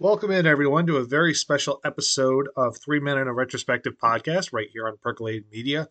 [0.00, 4.52] Welcome in, everyone, to a very special episode of Three Men and a Retrospective podcast
[4.52, 5.86] right here on Percolated Media.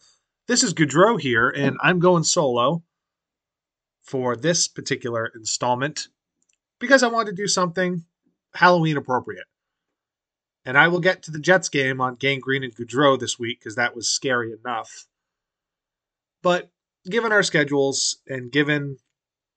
[0.46, 2.84] This is Goudreau here, and I'm going solo
[4.02, 6.10] for this particular installment
[6.80, 8.04] because I wanted to do something
[8.54, 9.46] Halloween appropriate.
[10.66, 13.62] And I will get to the Jets game on Gang Green and Goudreau this week
[13.62, 15.08] because that was scary enough.
[16.42, 16.70] But
[17.10, 18.98] given our schedules and given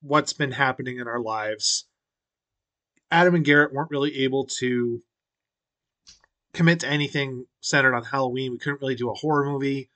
[0.02, 1.86] what's been happening in our lives,
[3.10, 5.02] Adam and Garrett weren't really able to
[6.52, 8.52] commit to anything centered on Halloween.
[8.52, 9.90] We couldn't really do a horror movie.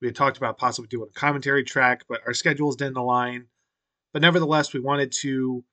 [0.00, 3.46] We had talked about possibly doing a commentary track, but our schedules didn't align.
[4.12, 5.64] But nevertheless, we wanted to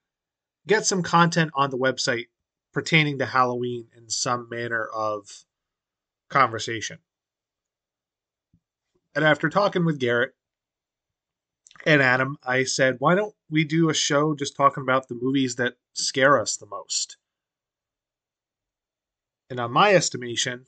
[0.68, 2.28] get some content on the website
[2.74, 5.46] pertaining to Halloween in some manner of
[6.30, 7.00] conversation.
[9.16, 10.34] And after talking with Garrett
[11.86, 15.56] and Adam, I said, why don't we do a show just talking about the movies
[15.58, 17.18] that scare us the most?
[19.50, 20.66] And on my estimation,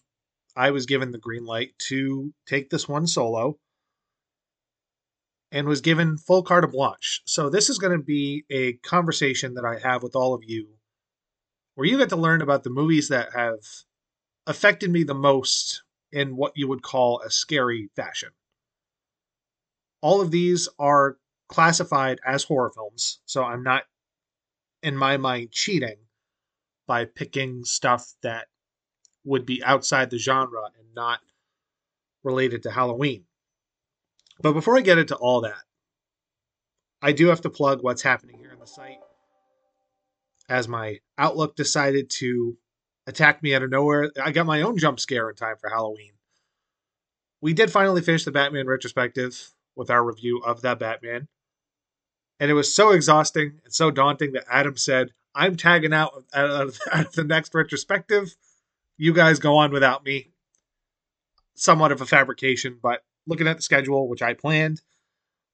[0.55, 3.57] I was given the green light to take this one solo
[5.51, 7.21] and was given full carte blanche.
[7.25, 10.67] So this is going to be a conversation that I have with all of you
[11.75, 13.59] where you get to learn about the movies that have
[14.47, 18.29] affected me the most in what you would call a scary fashion.
[20.01, 21.17] All of these are
[21.49, 23.83] classified as horror films, so I'm not,
[24.85, 25.97] in my mind, cheating
[26.85, 28.45] by picking stuff that
[29.23, 31.21] would be outside the genre and not
[32.23, 33.23] related to Halloween.
[34.39, 35.63] But before I get into all that,
[37.01, 38.99] I do have to plug what's happening here on the site.
[40.47, 42.55] As my Outlook decided to
[43.07, 46.11] attack me out of nowhere, I got my own jump scare in time for Halloween.
[47.41, 51.27] We did finally finish the Batman retrospective with our review of that Batman.
[52.39, 57.11] And it was so exhausting and so daunting that Adam said, I'm tagging out at
[57.13, 58.35] the next retrospective.
[58.97, 60.31] You guys go on without me.
[61.55, 64.81] Somewhat of a fabrication, but looking at the schedule, which I planned,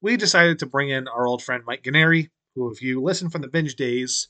[0.01, 3.41] we decided to bring in our old friend Mike Ganeri, who, if you listen from
[3.41, 4.29] the binge days,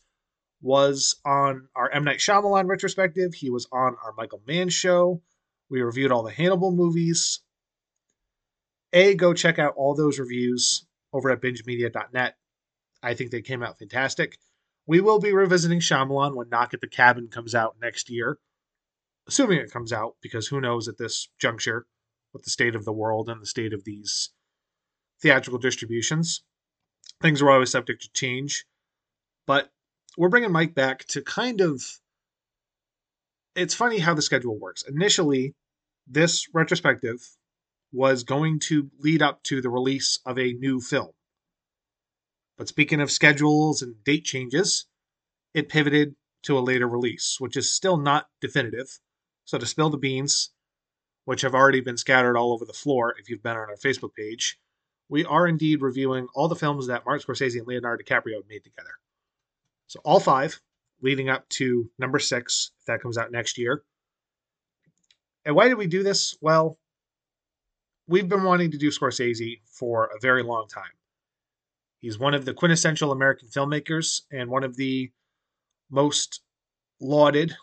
[0.61, 2.03] was on our M.
[2.03, 3.33] Night Shyamalan retrospective.
[3.33, 5.21] He was on our Michael Mann show.
[5.69, 7.39] We reviewed all the Hannibal movies.
[8.93, 12.35] A, go check out all those reviews over at bingemedia.net.
[13.03, 14.37] I think they came out fantastic.
[14.87, 18.39] We will be revisiting Shyamalan when Knock at the Cabin comes out next year,
[19.27, 21.85] assuming it comes out, because who knows at this juncture
[22.33, 24.31] with the state of the world and the state of these
[25.21, 26.43] theatrical distributions.
[27.21, 28.65] Things are always subject to change,
[29.45, 29.69] but
[30.17, 31.83] we're bringing Mike back to kind of.
[33.55, 34.83] It's funny how the schedule works.
[34.87, 35.53] Initially,
[36.07, 37.19] this retrospective
[37.91, 41.11] was going to lead up to the release of a new film.
[42.61, 44.85] But speaking of schedules and date changes,
[45.51, 46.13] it pivoted
[46.43, 48.99] to a later release, which is still not definitive.
[49.45, 50.51] So, to spill the beans,
[51.25, 54.13] which have already been scattered all over the floor if you've been on our Facebook
[54.13, 54.59] page,
[55.09, 58.63] we are indeed reviewing all the films that Martin Scorsese and Leonardo DiCaprio have made
[58.63, 58.93] together.
[59.87, 60.61] So, all five,
[61.01, 63.81] leading up to number six, if that comes out next year.
[65.45, 66.37] And why did we do this?
[66.41, 66.77] Well,
[68.05, 70.91] we've been wanting to do Scorsese for a very long time.
[72.01, 75.11] He's one of the quintessential American filmmakers and one of the
[75.89, 76.41] most
[76.99, 77.55] lauded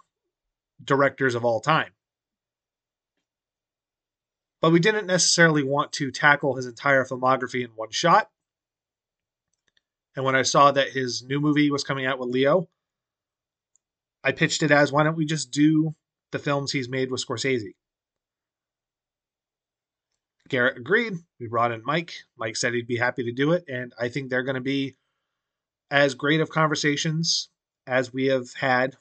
[0.83, 1.91] directors of all time.
[4.61, 8.31] But we didn't necessarily want to tackle his entire filmography in one shot.
[10.15, 12.69] And when I saw that his new movie was coming out with Leo,
[14.23, 15.95] I pitched it as why don't we just do
[16.33, 17.75] the films he's made with Scorsese?
[20.49, 21.15] Garrett agreed.
[21.39, 22.15] We brought in Mike.
[22.37, 23.65] Mike said he'd be happy to do it.
[23.69, 24.97] And I think they're going to be
[25.91, 27.49] as great of conversations
[27.87, 28.97] as we have had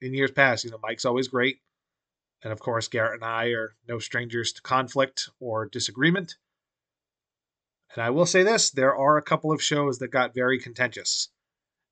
[0.00, 0.64] in years past.
[0.64, 1.58] You know, Mike's always great.
[2.42, 6.36] And of course, Garrett and I are no strangers to conflict or disagreement.
[7.94, 11.28] And I will say this there are a couple of shows that got very contentious.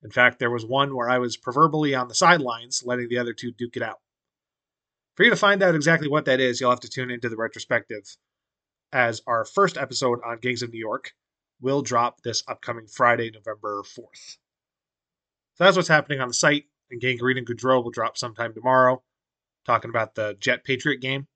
[0.03, 3.33] In fact, there was one where I was proverbially on the sidelines, letting the other
[3.33, 3.99] two duke it out.
[5.17, 7.37] For you to find out exactly what that is, you'll have to tune into the
[7.37, 8.05] retrospective
[8.93, 11.12] as our first episode on Gangs of New York
[11.61, 14.37] will drop this upcoming Friday, November 4th.
[15.55, 18.55] So that's what's happening on the site, and Gang Green and Goudreau will drop sometime
[18.55, 19.02] tomorrow,
[19.67, 21.26] talking about the Jet Patriot game.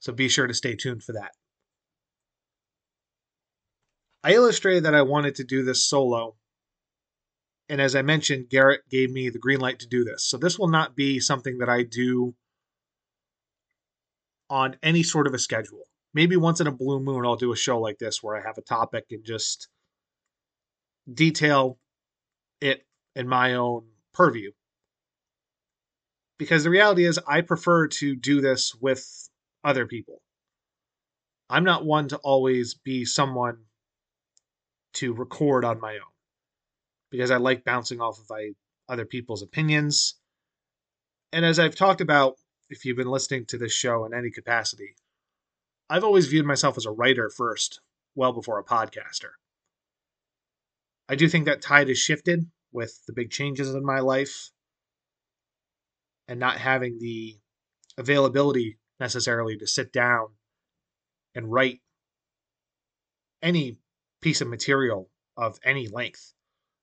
[0.00, 1.32] So be sure to stay tuned for that.
[4.22, 6.36] I illustrated that I wanted to do this solo.
[7.70, 10.26] And as I mentioned, Garrett gave me the green light to do this.
[10.26, 12.34] So this will not be something that I do
[14.50, 15.84] on any sort of a schedule.
[16.14, 18.58] Maybe once in a blue moon, I'll do a show like this where I have
[18.58, 19.68] a topic and just
[21.12, 21.78] detail
[22.60, 22.86] it
[23.16, 24.52] in my own purview.
[26.38, 29.06] because the reality is, I prefer to do this with
[29.62, 30.20] other people.
[31.48, 33.58] I'm not one to always be someone
[34.94, 36.12] to record on my own
[37.10, 38.30] because I like bouncing off of
[38.88, 40.14] other people's opinions.
[41.32, 42.36] And as I've talked about,
[42.68, 44.96] if you've been listening to this show in any capacity,
[45.88, 47.80] I've always viewed myself as a writer first,
[48.14, 49.32] well before a podcaster.
[51.08, 54.50] I do think that tide has shifted with the big changes in my life
[56.26, 57.38] and not having the
[57.98, 60.28] availability necessarily to sit down
[61.34, 61.80] and write
[63.42, 63.76] any
[64.22, 66.32] piece of material of any length.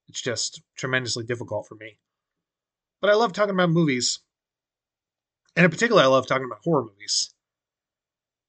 [0.08, 1.98] It's just tremendously difficult for me.
[3.02, 4.20] But I love talking about movies.
[5.56, 7.34] And in particular, I love talking about horror movies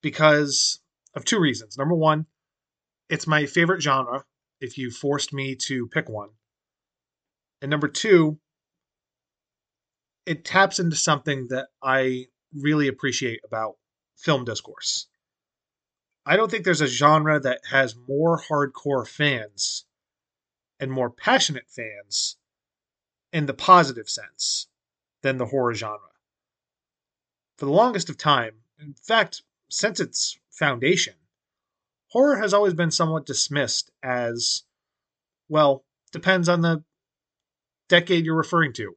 [0.03, 0.81] because
[1.15, 1.77] of two reasons.
[1.77, 2.27] Number one,
[3.09, 4.25] it's my favorite genre
[4.61, 6.31] if you forced me to pick one.
[7.61, 8.39] And number two,
[10.27, 13.77] it taps into something that I really appreciate about
[14.17, 15.09] film discourse.
[16.25, 19.85] I don't think there's a genre that has more hardcore fans
[20.79, 22.37] and more passionate fans
[23.33, 24.69] in the positive sense
[25.23, 26.12] than the horror genre.
[27.63, 31.15] For the longest of time, in fact, since its foundation,
[32.09, 34.65] horror has always been somewhat dismissed as,
[35.49, 36.83] well, depends on the
[37.89, 38.97] decade you're referring to.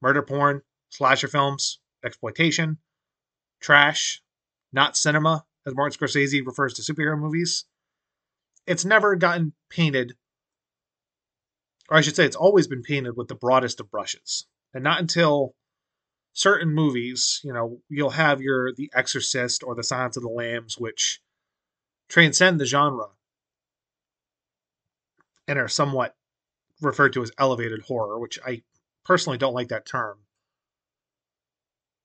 [0.00, 2.78] Murder porn, slasher films, exploitation,
[3.60, 4.22] trash,
[4.72, 7.66] not cinema, as Martin Scorsese refers to superhero movies.
[8.66, 10.16] It's never gotten painted,
[11.90, 14.46] or I should say, it's always been painted with the broadest of brushes.
[14.72, 15.54] And not until
[16.34, 20.76] certain movies, you know, you'll have your The Exorcist or The Silence of the Lambs,
[20.76, 21.20] which
[22.08, 23.08] transcend the genre
[25.48, 26.14] and are somewhat
[26.82, 28.62] referred to as elevated horror, which I
[29.04, 30.18] personally don't like that term.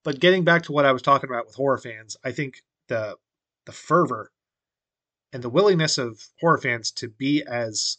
[0.04, 3.18] But getting back to what I was talking about with horror fans, I think the
[3.66, 4.31] the fervor
[5.34, 7.98] and the willingness of horror fans to be as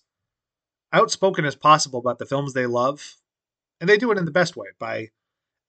[0.92, 3.16] outspoken as possible about the films they love,
[3.80, 5.10] and they do it in the best way by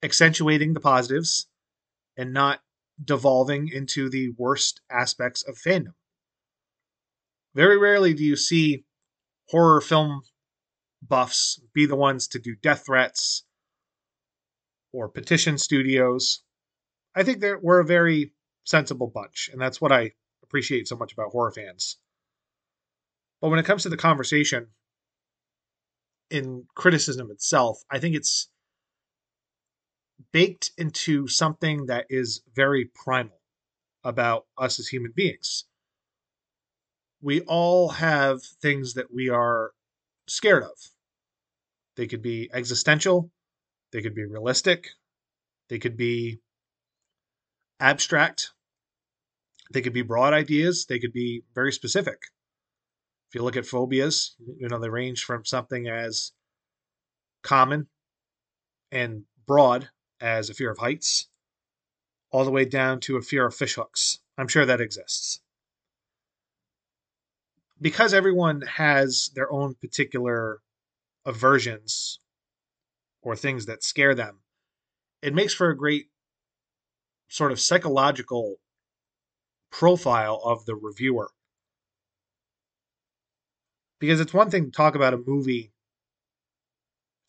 [0.02, 1.46] accentuating the positives
[2.16, 2.60] and not
[3.02, 5.94] devolving into the worst aspects of fandom.
[7.54, 8.84] Very rarely do you see
[9.48, 10.22] horror film
[11.02, 13.44] buffs be the ones to do death threats
[14.92, 16.42] or petition studios.
[17.14, 18.32] I think that we're a very
[18.64, 20.12] sensible bunch, and that's what I
[20.42, 21.98] appreciate so much about horror fans.
[23.40, 24.68] But when it comes to the conversation
[26.30, 28.48] in criticism itself, I think it's
[30.32, 33.40] baked into something that is very primal
[34.04, 35.64] about us as human beings.
[37.20, 39.72] We all have things that we are
[40.28, 40.76] scared of.
[41.96, 43.30] They could be existential,
[43.92, 44.88] they could be realistic,
[45.68, 46.40] they could be
[47.78, 48.50] abstract,
[49.72, 52.18] they could be broad ideas, they could be very specific.
[53.28, 56.32] If you look at phobias, you know, they range from something as
[57.42, 57.88] common
[58.90, 59.88] and broad
[60.22, 61.26] as a fear of heights,
[62.30, 64.18] all the way down to a fear of fishhooks.
[64.38, 65.40] I'm sure that exists.
[67.80, 70.60] Because everyone has their own particular
[71.26, 72.20] aversions
[73.20, 74.38] or things that scare them,
[75.20, 76.06] it makes for a great
[77.28, 78.56] sort of psychological
[79.70, 81.30] profile of the reviewer.
[83.98, 85.72] Because it's one thing to talk about a movie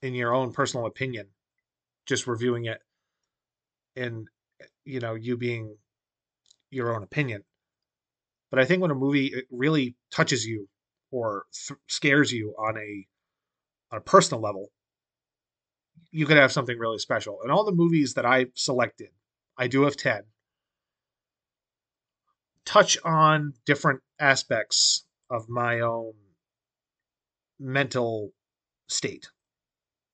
[0.02, 1.33] in your own personal opinion,
[2.06, 2.80] just reviewing it
[3.96, 4.28] and
[4.86, 5.78] you know you being
[6.70, 7.44] your own opinion.
[8.50, 10.70] But I think when a movie really touches you
[11.12, 13.08] or th- scares you on a
[13.92, 14.72] on a personal level,
[16.12, 17.40] you could have something really special.
[17.42, 19.10] And all the movies that I selected,
[19.58, 20.24] I do have 10,
[22.66, 26.14] touch on different aspects of my own
[27.60, 28.32] mental
[28.88, 29.30] state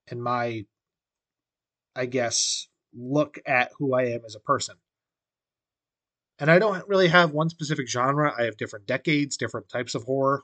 [0.07, 0.65] and my,
[1.99, 4.75] I guess, look at who I am as a person.
[6.39, 8.33] And I don't really have one specific genre.
[8.37, 10.43] I have different decades, different types of horror,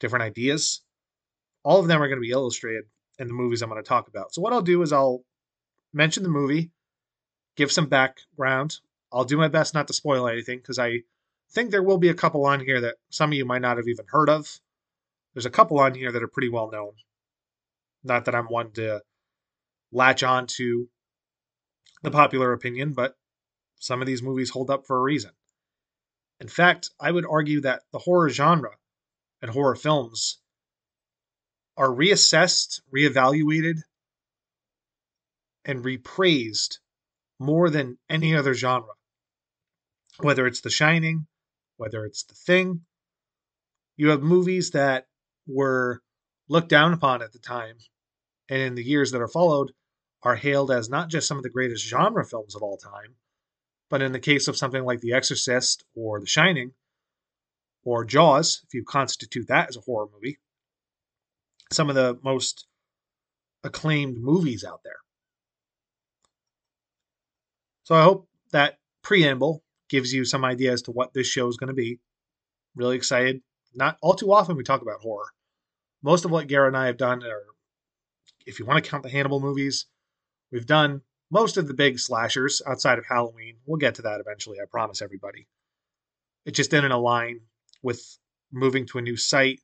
[0.00, 0.80] different ideas.
[1.62, 2.86] All of them are going to be illustrated
[3.20, 4.34] in the movies I'm going to talk about.
[4.34, 5.22] So, what I'll do is I'll
[5.92, 6.72] mention the movie,
[7.54, 8.78] give some background.
[9.12, 11.02] I'll do my best not to spoil anything because I
[11.52, 13.86] think there will be a couple on here that some of you might not have
[13.86, 14.58] even heard of.
[15.34, 16.94] There's a couple on here that are pretty well known.
[18.02, 19.02] Not that I'm one to
[19.92, 20.88] latch on to
[22.02, 23.14] the popular opinion, but
[23.76, 25.30] some of these movies hold up for a reason.
[26.40, 28.76] In fact, I would argue that the horror genre
[29.42, 30.38] and horror films
[31.76, 33.80] are reassessed, reevaluated,
[35.64, 36.78] and repraised
[37.38, 38.94] more than any other genre.
[40.18, 41.26] Whether it's The Shining,
[41.76, 42.82] whether it's The Thing,
[43.96, 45.06] you have movies that
[45.46, 46.02] were
[46.48, 47.76] looked down upon at the time
[48.48, 49.72] and in the years that are followed
[50.22, 53.14] are hailed as not just some of the greatest genre films of all time,
[53.88, 56.72] but in the case of something like The Exorcist or The Shining
[57.84, 60.38] or Jaws, if you constitute that as a horror movie,
[61.72, 62.66] some of the most
[63.64, 64.96] acclaimed movies out there.
[67.84, 71.56] So I hope that preamble gives you some idea as to what this show is
[71.56, 72.00] going to be.
[72.74, 73.40] Really excited.
[73.74, 75.28] Not all too often we talk about horror.
[76.02, 77.44] Most of what Garrett and I have done are,
[78.46, 79.86] if you want to count the Hannibal movies,
[80.50, 83.56] we've done most of the big slashers outside of Halloween.
[83.66, 85.46] We'll get to that eventually, I promise everybody.
[86.44, 87.40] It just didn't align
[87.82, 88.18] with
[88.50, 89.60] moving to a new site,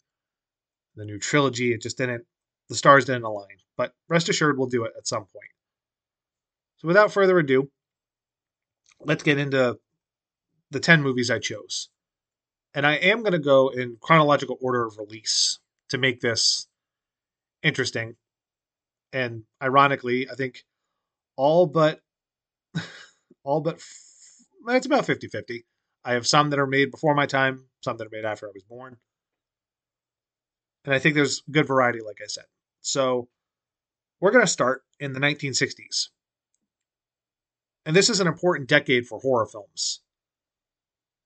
[0.95, 1.73] the new trilogy.
[1.73, 2.25] It just didn't,
[2.69, 3.57] the stars didn't align.
[3.77, 5.51] But rest assured, we'll do it at some point.
[6.77, 7.71] So without further ado,
[9.01, 9.79] let's get into
[10.71, 11.89] the 10 movies I chose.
[12.75, 16.67] And I am going to go in chronological order of release to make this
[17.63, 18.17] interesting.
[19.13, 20.65] And ironically, I think
[21.37, 22.01] all but
[23.43, 23.81] all but
[24.69, 25.65] it's about 50-50.
[26.05, 28.53] I have some that are made before my time, some that are made after I
[28.55, 28.97] was born.
[30.85, 32.45] And I think there's good variety like I said.
[32.81, 33.29] So,
[34.21, 36.09] we're going to start in the 1960s.
[37.87, 40.01] And this is an important decade for horror films.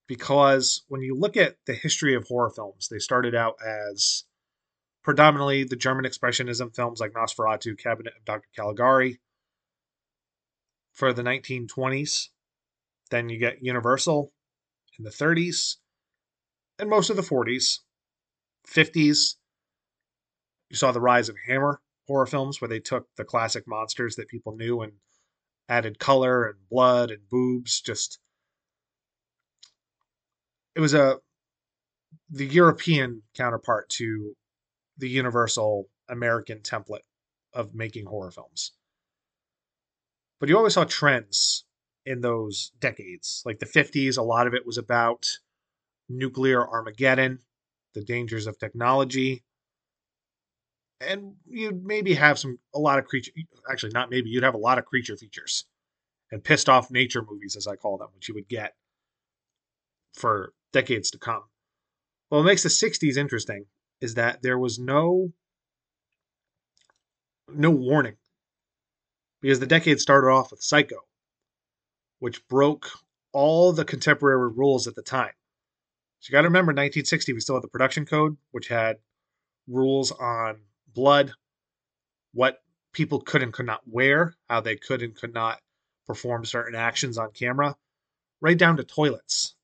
[0.06, 4.24] Because when you look at the history of horror films, they started out as
[5.04, 8.48] predominantly the German Expressionism films like Nosferatu, Cabinet of Dr.
[8.56, 9.20] Caligari
[10.92, 12.28] for the 1920s.
[13.10, 14.32] Then you get Universal
[14.98, 15.76] in the 30s
[16.78, 17.78] and most of the 40s.
[18.66, 19.36] 50s,
[20.68, 24.28] you saw the rise of Hammer horror films where they took the classic monsters that
[24.28, 24.92] people knew and
[25.68, 28.18] added color and blood and boobs just
[30.74, 31.18] it was a
[32.30, 34.34] the European counterpart to
[34.96, 37.04] the universal American template
[37.52, 38.72] of making horror films.
[40.40, 41.64] But you always saw trends
[42.06, 43.42] in those decades.
[43.44, 45.26] Like the 50s, a lot of it was about
[46.08, 47.40] nuclear Armageddon,
[47.94, 49.44] the dangers of technology.
[51.00, 53.32] And you'd maybe have some, a lot of creature,
[53.70, 55.64] actually, not maybe, you'd have a lot of creature features
[56.30, 58.74] and pissed off nature movies, as I call them, which you would get
[60.14, 61.44] for decades to come.
[62.28, 63.66] What makes the 60s interesting
[64.00, 65.32] is that there was no
[67.50, 68.16] no warning
[69.40, 71.00] because the decade started off with Psycho,
[72.18, 72.90] which broke
[73.32, 75.32] all the contemporary rules at the time.
[76.20, 78.96] So you got to remember 1960 we still had the production code which had
[79.68, 80.60] rules on
[80.92, 81.32] blood,
[82.32, 82.58] what
[82.92, 85.60] people could and could not wear, how they could and could not
[86.06, 87.76] perform certain actions on camera,
[88.40, 89.54] right down to toilets.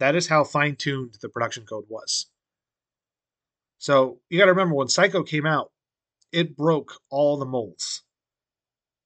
[0.00, 2.26] That is how fine tuned the production code was.
[3.78, 5.70] So you got to remember when Psycho came out,
[6.32, 8.03] it broke all the molds.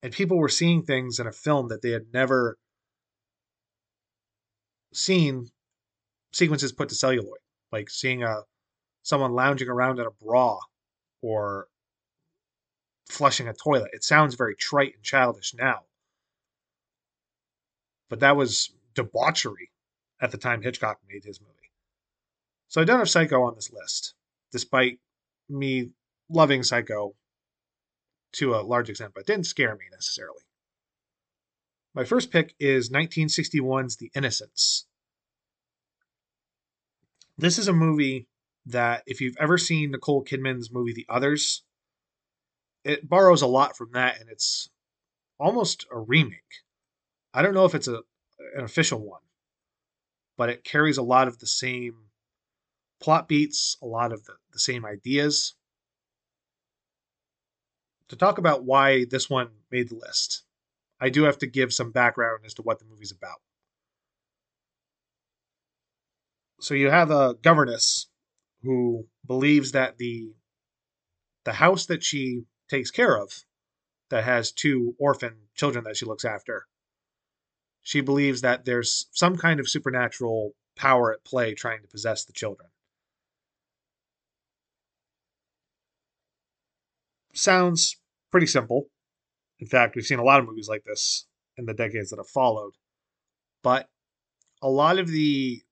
[0.03, 2.57] And people were seeing things in a film that they had never
[4.93, 5.49] seen
[6.33, 7.41] sequences put to celluloid,
[7.73, 8.43] like seeing a
[9.03, 10.59] someone lounging around in a bra
[11.23, 11.67] or
[13.09, 13.91] flushing a toilet.
[13.93, 15.81] It sounds very trite and childish now.
[18.09, 19.71] But that was debauchery
[20.21, 21.53] at the time Hitchcock made his movie.
[22.69, 24.15] So I don't have Psycho on this list,
[24.53, 24.99] despite
[25.49, 25.91] me
[26.29, 27.15] loving Psycho
[28.33, 30.43] to a large extent, but didn't scare me necessarily.
[31.95, 34.87] My first pick is 1961's The Innocents.
[37.37, 38.29] This is a movie
[38.67, 41.63] that, if you've ever seen Nicole Kidman's movie The Others,
[42.85, 44.71] it borrows a lot from that, and it's
[45.39, 46.63] almost a remake.
[47.33, 48.03] I don't know if it's a
[48.55, 49.23] an official one,
[50.37, 51.95] but it carries a lot of the same
[53.01, 55.55] plot beats, a lot of the, the same ideas.
[58.09, 60.45] To talk about why this one made the list,
[61.01, 63.41] I do have to give some background as to what the movie's about.
[66.61, 68.09] So you have a governess
[68.63, 70.33] who believes that the
[71.45, 73.45] the house that she takes care of
[74.11, 76.67] that has two orphan children that she looks after
[77.89, 82.35] she believes that there's some kind of supernatural power at play trying to possess the
[82.35, 82.69] children.
[87.39, 87.97] Sounds
[88.33, 88.87] pretty simple.
[89.61, 91.27] In fact, we've seen a lot of movies like this
[91.57, 92.73] in the decades that have followed.
[93.63, 93.89] But
[94.61, 95.63] a lot of the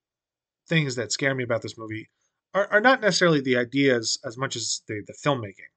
[0.69, 2.09] things that scare me about this movie
[2.55, 5.73] are, are not necessarily the ideas as much as the, the filmmaking.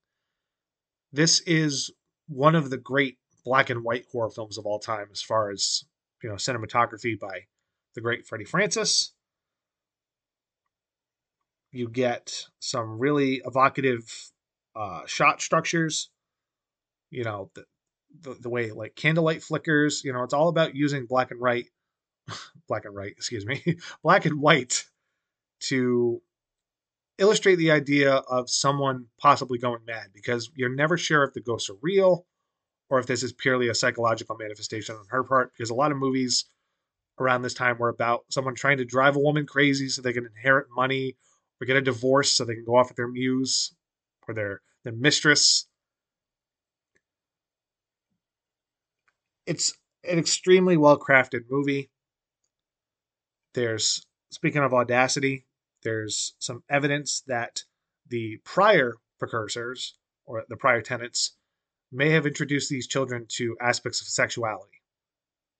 [1.12, 1.92] This is
[2.28, 5.86] one of the great black and white horror films of all time, as far as
[6.22, 7.46] you know, cinematography by
[7.96, 9.14] the great Freddie Francis.
[11.72, 14.32] You get some really evocative
[14.80, 16.10] uh, shot structures.
[17.12, 17.66] You know, the,
[18.22, 20.04] the, the way like candlelight flickers.
[20.04, 21.66] You know, it's all about using black and white,
[22.68, 23.62] black and white, excuse me,
[24.04, 24.86] black and white
[25.62, 26.22] to
[27.18, 31.70] illustrate the idea of someone possibly going mad because you're never sure if the ghosts
[31.70, 32.26] are real
[32.90, 35.98] or if this is purely a psychological manifestation on her part because a lot of
[35.98, 36.46] movies
[37.20, 40.26] around this time were about someone trying to drive a woman crazy so they can
[40.26, 41.18] inherit money
[41.62, 43.76] or get a divorce so they can go off with their muse
[44.26, 45.68] or their their mistress
[49.46, 51.90] it's an extremely well crafted movie
[53.54, 55.46] there's speaking of audacity
[55.84, 57.64] there's some evidence that
[58.08, 59.96] the prior precursors
[60.26, 61.36] or the prior tenants
[61.92, 64.82] may have introduced these children to aspects of sexuality,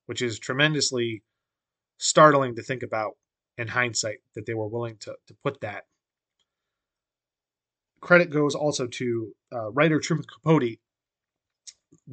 [0.06, 1.24] which is tremendously
[1.98, 3.14] startling to think about
[3.58, 5.86] in hindsight that they were willing to, to put that.
[8.02, 10.78] Credit goes also to uh, writer Truman Capote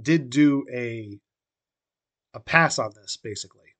[0.00, 1.18] did do a
[2.34, 3.74] a pass on this basically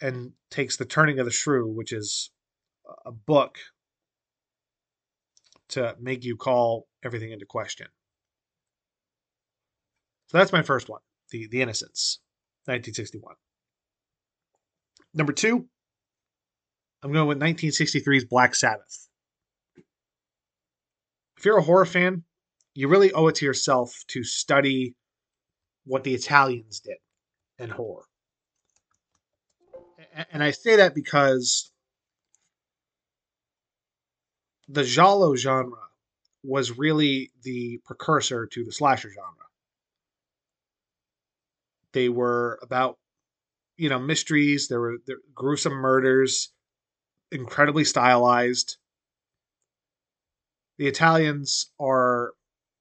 [0.00, 2.30] and takes the turning of the shrew which is
[3.06, 3.58] a book
[5.68, 7.88] to make you call everything into question
[10.28, 12.20] so that's my first one, the the Innocents,
[12.66, 13.34] 1961.
[15.14, 15.66] Number two,
[17.02, 19.07] I'm going with 1963's Black Sabbath.
[21.38, 22.24] If you're a horror fan,
[22.74, 24.96] you really owe it to yourself to study
[25.84, 26.96] what the Italians did
[27.60, 28.02] in horror.
[30.32, 31.70] And I say that because
[34.68, 35.78] the giallo genre
[36.42, 39.46] was really the precursor to the slasher genre.
[41.92, 42.98] They were about,
[43.76, 44.66] you know, mysteries.
[44.66, 46.50] There were, there were gruesome murders,
[47.30, 48.76] incredibly stylized.
[50.78, 52.32] The Italians are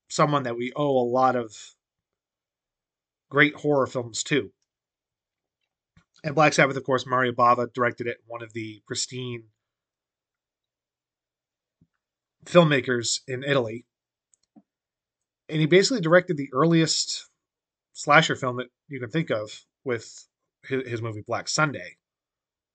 [0.10, 1.55] someone that we owe a lot of
[3.29, 4.51] great horror films to.
[6.23, 9.43] And Black Sabbath, of course, Mario Bava directed it, one of the pristine
[12.45, 13.86] filmmakers in Italy.
[15.49, 17.29] And he basically directed the earliest
[17.93, 20.27] slasher film that you can think of with
[20.63, 21.97] his, movie Black Sunday.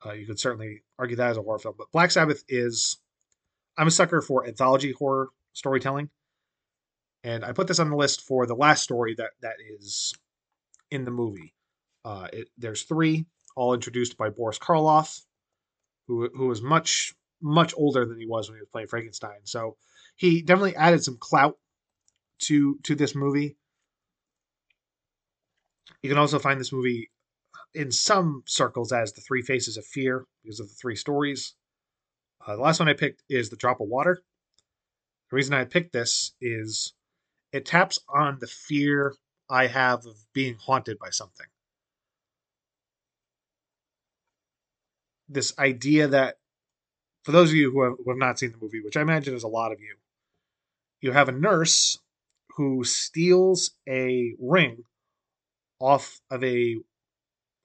[0.04, 2.98] Uh, you could certainly argue that as a horror film, but Black Sabbath is.
[3.76, 6.10] I'm a sucker for anthology horror storytelling,
[7.24, 10.14] and I put this on the list for the last story that that is
[10.90, 11.54] in the movie.
[12.04, 15.22] Uh, it, there's three, all introduced by Boris Karloff,
[16.06, 19.40] who who was much much older than he was when he was playing Frankenstein.
[19.44, 19.76] So
[20.16, 21.56] he definitely added some clout
[22.40, 23.56] to to this movie.
[26.02, 27.10] You can also find this movie
[27.74, 31.54] in some circles as the Three Faces of Fear because of the three stories.
[32.46, 34.22] Uh, the last one I picked is The Drop of Water.
[35.30, 36.92] The reason I picked this is
[37.52, 39.14] it taps on the fear
[39.48, 41.46] I have of being haunted by something.
[45.28, 46.36] This idea that,
[47.22, 49.34] for those of you who have, who have not seen the movie, which I imagine
[49.34, 49.96] is a lot of you,
[51.00, 51.98] you have a nurse
[52.56, 54.84] who steals a ring
[55.80, 56.76] off of a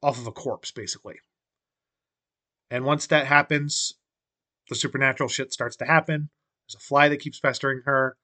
[0.02, 1.20] off of a corpse basically.
[2.70, 3.94] And once that happens,
[4.70, 6.30] the supernatural shit starts to happen.
[6.68, 8.18] There's a fly that keeps pestering her.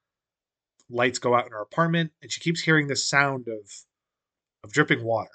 [0.90, 3.70] Lights go out in her apartment, and she keeps hearing this sound of
[4.64, 5.32] of dripping water.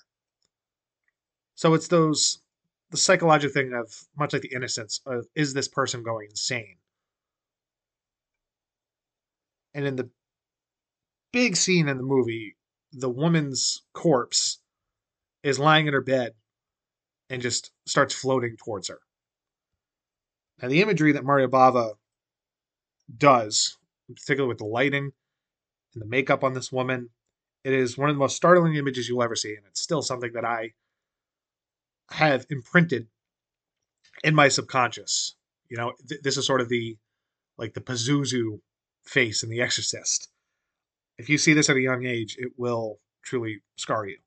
[1.54, 2.40] So it's those
[2.90, 6.76] the psychological thing of much like the Innocents of is this person going insane?
[9.74, 10.10] And in the
[11.32, 12.56] big scene in the movie,
[12.92, 14.58] the woman's corpse
[15.42, 16.32] is lying in her bed
[17.28, 19.00] and just starts floating towards her.
[20.60, 21.94] Now, the imagery that Mario Bava
[23.16, 23.76] does,
[24.08, 25.12] particularly with the lighting
[25.94, 27.10] and the makeup on this woman,
[27.64, 29.54] it is one of the most startling images you'll ever see.
[29.54, 30.72] And it's still something that I
[32.10, 33.08] have imprinted
[34.24, 35.36] in my subconscious.
[35.68, 36.96] You know, th- this is sort of the
[37.56, 38.60] like the Pazuzu
[39.04, 40.28] face in The Exorcist
[41.18, 44.18] if you see this at a young age, it will truly scar you.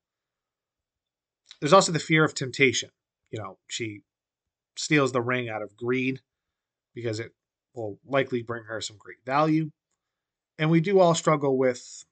[1.60, 2.90] There's also the fear of temptation.
[3.30, 4.02] You know, she
[4.76, 6.20] steals the ring out of greed
[6.94, 7.32] because it
[7.74, 9.70] will likely bring her some great value.
[10.58, 12.04] And we do all struggle with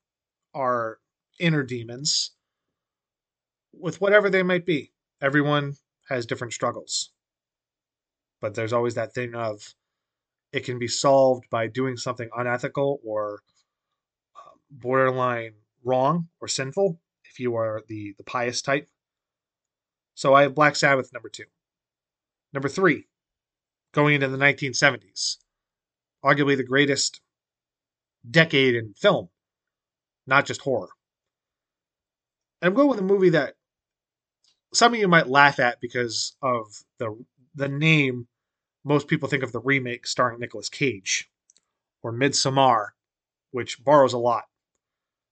[0.55, 0.99] our
[1.39, 2.33] inner demons,
[3.73, 4.93] with whatever they might be.
[5.21, 5.77] Everyone
[6.09, 7.11] has different struggles.
[8.41, 9.75] But there's always that thing of
[10.53, 13.41] it can be solved by doing something unethical or
[14.37, 15.53] um, borderline
[15.85, 18.89] wrong or sinful if you are the, the pious type.
[20.15, 21.45] So I have Black Sabbath number two.
[22.53, 23.07] Number three,
[23.93, 25.37] going into the 1970s,
[26.25, 27.21] arguably the greatest
[28.29, 29.29] decade in film,
[30.27, 30.91] not just horror.
[32.61, 33.55] And I'm going with a movie that
[34.73, 38.29] some of you might laugh at because of the the name.
[38.85, 41.31] Most people think of the remake starring Nicolas Cage,
[42.03, 42.89] or Midsommar,
[43.51, 44.45] which borrows a lot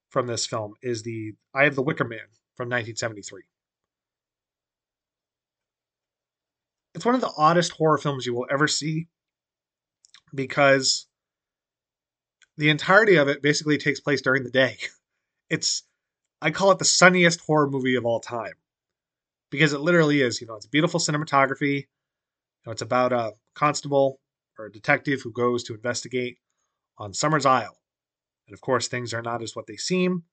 [0.09, 0.73] from this film.
[0.81, 2.19] Is the I have the Wicker Man
[2.55, 3.43] from 1973.
[6.93, 9.07] It's one of the oddest horror films you will ever see
[10.33, 11.07] because
[12.57, 14.77] the entirety of it basically takes place during the day.
[15.51, 15.81] It's
[16.43, 18.53] I call it the sunniest horror movie of all time
[19.49, 20.39] because it literally is.
[20.39, 21.77] You know, it's beautiful cinematography.
[21.77, 21.85] You
[22.67, 24.19] know, it's about a constable
[24.59, 26.37] or a detective who goes to investigate
[26.99, 27.77] on Summerisle,
[28.47, 30.23] and of course, things are not as what they seem.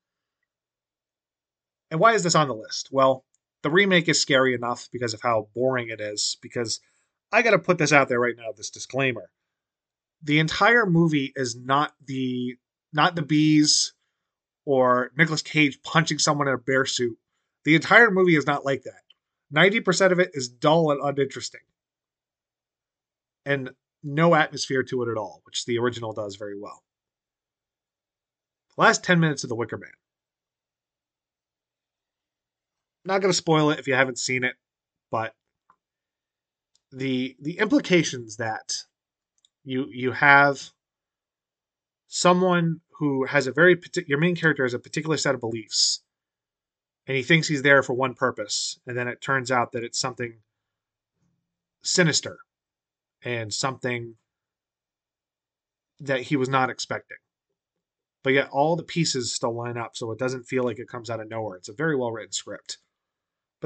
[1.90, 2.88] And why is this on the list?
[2.90, 3.24] Well,
[3.66, 6.36] the remake is scary enough because of how boring it is.
[6.40, 6.78] Because
[7.32, 8.52] I got to put this out there right now.
[8.56, 9.28] This disclaimer:
[10.22, 12.58] the entire movie is not the
[12.92, 13.92] not the bees
[14.64, 17.18] or Nicolas Cage punching someone in a bear suit.
[17.64, 19.02] The entire movie is not like that.
[19.52, 21.60] 90% of it is dull and uninteresting.
[23.44, 23.70] And
[24.04, 26.84] no atmosphere to it at all, which the original does very well.
[28.76, 29.90] The last 10 minutes of The Wicker Man.
[33.06, 34.56] Not going to spoil it if you haven't seen it,
[35.10, 35.32] but
[36.92, 38.84] the the implications that
[39.64, 40.70] you you have
[42.08, 46.02] someone who has a very particular your main character has a particular set of beliefs
[47.06, 50.00] and he thinks he's there for one purpose and then it turns out that it's
[50.00, 50.38] something
[51.82, 52.38] sinister
[53.22, 54.14] and something
[56.00, 57.16] that he was not expecting.
[58.22, 61.10] But yet all the pieces still line up so it doesn't feel like it comes
[61.10, 61.56] out of nowhere.
[61.56, 62.78] It's a very well written script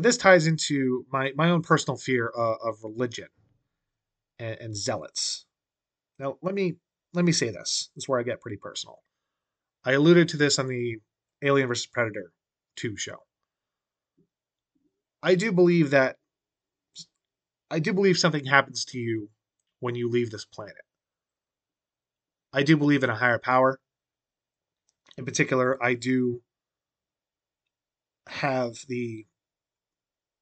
[0.00, 3.28] but this ties into my my own personal fear of, of religion
[4.38, 5.44] and, and zealots
[6.18, 6.76] now let me
[7.12, 9.02] let me say this this is where i get pretty personal
[9.84, 10.96] i alluded to this on the
[11.42, 12.32] alien vs predator
[12.76, 13.18] 2 show
[15.22, 16.16] I do believe that
[17.70, 19.28] I do believe something happens to you
[19.80, 20.74] when you leave this planet.
[22.54, 23.78] I do believe in a higher power.
[25.18, 26.40] In particular, I do
[28.26, 29.26] have the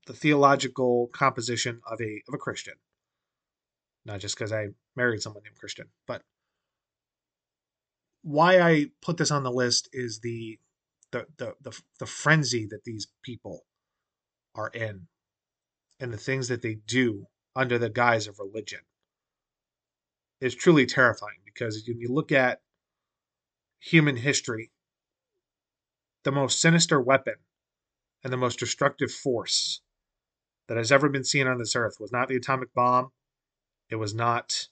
[0.08, 2.74] the theological composition of a of a Christian.
[4.06, 6.22] Not just because I married someone named Christian, but
[8.22, 10.58] why I put this on the list is the
[11.12, 13.66] the the the, the frenzy that these people
[14.54, 15.08] are in
[16.00, 18.80] and the things that they do under the guise of religion
[20.40, 22.62] is truly terrifying because when you look at
[23.78, 24.70] human history,
[26.24, 27.34] the most sinister weapon
[28.24, 29.82] and the most destructive force
[30.68, 33.10] that has ever been seen on this earth was not the atomic bomb,
[33.90, 34.68] it was not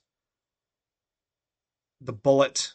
[1.99, 2.73] the bullet.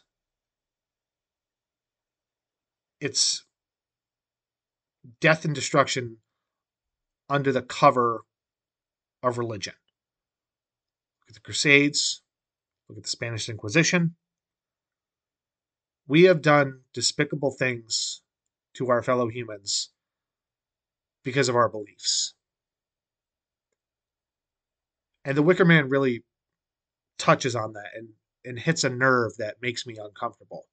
[2.99, 3.45] It's
[5.19, 6.17] death and destruction
[7.29, 8.21] under the cover
[9.21, 9.73] of religion.
[11.21, 12.21] Look at the Crusades,
[12.87, 14.15] look at the Spanish Inquisition.
[16.07, 18.21] We have done despicable things
[18.75, 19.89] to our fellow humans
[21.23, 22.33] because of our beliefs.
[25.25, 26.23] And The Wicker Man really
[27.17, 28.09] touches on that and,
[28.45, 30.65] and hits a nerve that makes me uncomfortable.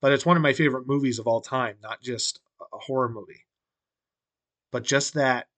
[0.00, 3.46] But it's one of my favorite movies of all time, not just a horror movie.
[4.70, 5.48] But just that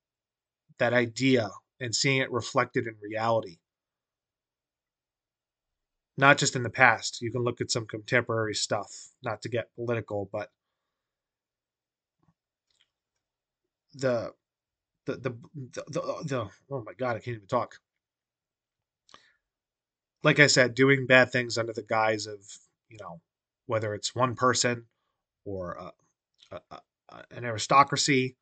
[0.79, 3.59] that idea and seeing it reflected in reality.
[6.19, 7.21] Not just in the past.
[7.21, 8.91] You can look at some contemporary stuff,
[9.23, 10.51] not to get political, but
[13.95, 14.33] the
[15.07, 17.77] the the the, the, the oh my god, I can't even talk.
[20.23, 22.41] Like I said, doing bad things under the guise of,
[22.89, 23.21] you know,
[23.67, 24.87] whether it's one person
[25.45, 25.93] or a,
[26.57, 26.61] a,
[27.11, 28.37] a, an aristocracy,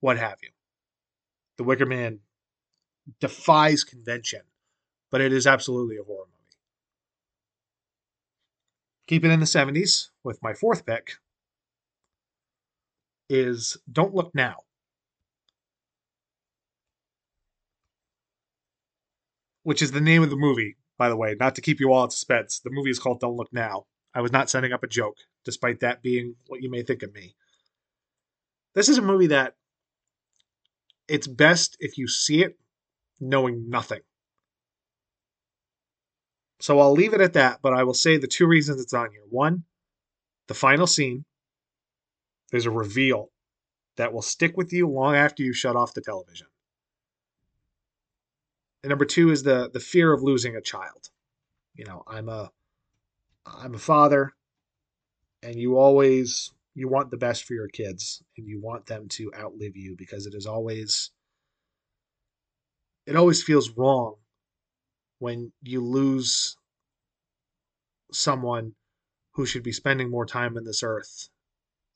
[0.00, 0.50] what have you.
[1.56, 2.20] The Wicker Man
[3.20, 4.42] defies convention,
[5.10, 6.56] but it is absolutely a horror movie.
[9.06, 11.14] Keep it in the 70s with my fourth pick
[13.28, 14.56] is Don't Look Now.
[19.62, 22.04] Which is the name of the movie, by the way, not to keep you all
[22.04, 22.60] in suspense.
[22.60, 23.86] The movie is called Don't Look Now.
[24.14, 27.12] I was not setting up a joke, despite that being what you may think of
[27.12, 27.34] me.
[28.74, 29.54] This is a movie that
[31.08, 32.58] it's best if you see it
[33.20, 34.00] knowing nothing.
[36.60, 39.10] So I'll leave it at that, but I will say the two reasons it's on
[39.10, 39.22] here.
[39.28, 39.64] One,
[40.48, 41.24] the final scene,
[42.50, 43.30] there's a reveal
[43.96, 46.46] that will stick with you long after you shut off the television.
[48.86, 51.10] And number two is the the fear of losing a child.
[51.74, 52.52] You know, I'm a
[53.44, 54.32] I'm a father,
[55.42, 59.32] and you always you want the best for your kids, and you want them to
[59.34, 61.10] outlive you because it is always
[63.06, 64.14] it always feels wrong
[65.18, 66.56] when you lose
[68.12, 68.76] someone
[69.32, 71.28] who should be spending more time in this earth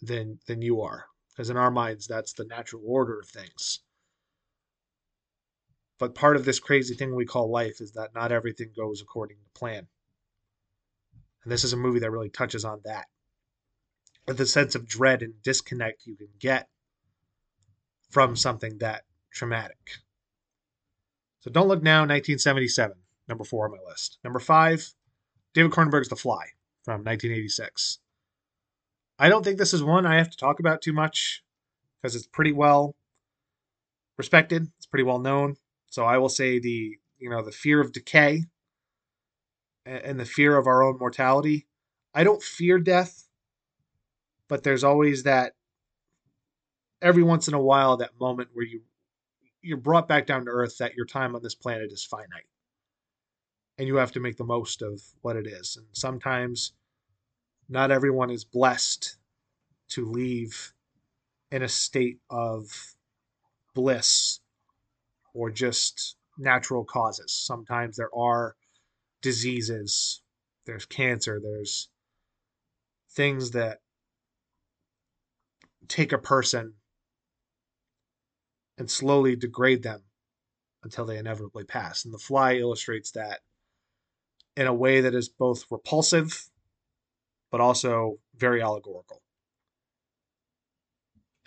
[0.02, 3.78] than than you are because in our minds that's the natural order of things
[6.00, 9.36] but part of this crazy thing we call life is that not everything goes according
[9.36, 9.86] to plan
[11.44, 13.06] and this is a movie that really touches on that
[14.26, 16.68] the sense of dread and disconnect you can get
[18.10, 19.98] from something that traumatic
[21.40, 22.96] so don't look now 1977
[23.28, 24.92] number four on my list number five
[25.54, 26.46] david cronenberg's the fly
[26.84, 28.00] from 1986
[29.20, 31.44] I don't think this is one I have to talk about too much
[32.00, 32.96] because it's pretty well
[34.16, 34.68] respected.
[34.78, 35.56] It's pretty well known.
[35.90, 38.44] So I will say the you know the fear of decay
[39.84, 41.66] and the fear of our own mortality.
[42.14, 43.26] I don't fear death,
[44.48, 45.54] but there's always that
[47.02, 48.82] every once in a while that moment where you
[49.62, 52.46] you're brought back down to earth that your time on this planet is finite
[53.78, 56.72] and you have to make the most of what it is and sometimes
[57.68, 59.16] not everyone is blessed
[59.88, 60.72] to leave
[61.50, 62.94] in a state of
[63.74, 64.40] bliss
[65.34, 67.32] or just natural causes.
[67.32, 68.56] Sometimes there are
[69.22, 70.22] diseases,
[70.66, 71.88] there's cancer, there's
[73.10, 73.78] things that
[75.88, 76.74] take a person
[78.78, 80.02] and slowly degrade them
[80.82, 82.04] until they inevitably pass.
[82.04, 83.40] And The Fly illustrates that
[84.56, 86.48] in a way that is both repulsive
[87.50, 89.20] but also very allegorical.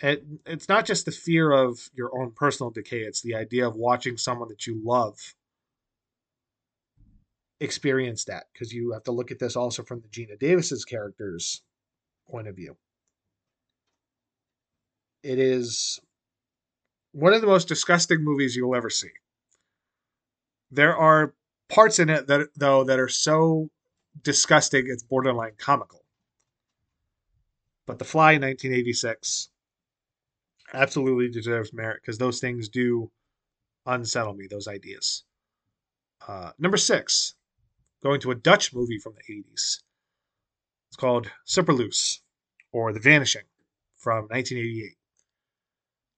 [0.04, 3.74] It, it's not just the fear of your own personal decay, it's the idea of
[3.74, 5.34] watching someone that you love
[7.58, 11.62] experience that because you have to look at this also from the Geena Davis's character's
[12.28, 12.76] point of view.
[15.22, 15.98] It is
[17.12, 19.08] one of the most disgusting movies you'll ever see.
[20.70, 21.32] There are
[21.70, 23.70] parts in it that though that are so
[24.22, 26.04] disgusting, it's borderline comical.
[27.86, 29.48] But The Fly 1986
[30.74, 33.10] absolutely deserves merit because those things do
[33.86, 35.24] unsettle me, those ideas.
[36.26, 37.34] Uh, number six,
[38.02, 39.80] going to a Dutch movie from the 80s.
[40.88, 42.20] It's called Superloos
[42.72, 43.44] or The Vanishing
[43.96, 44.96] from 1988.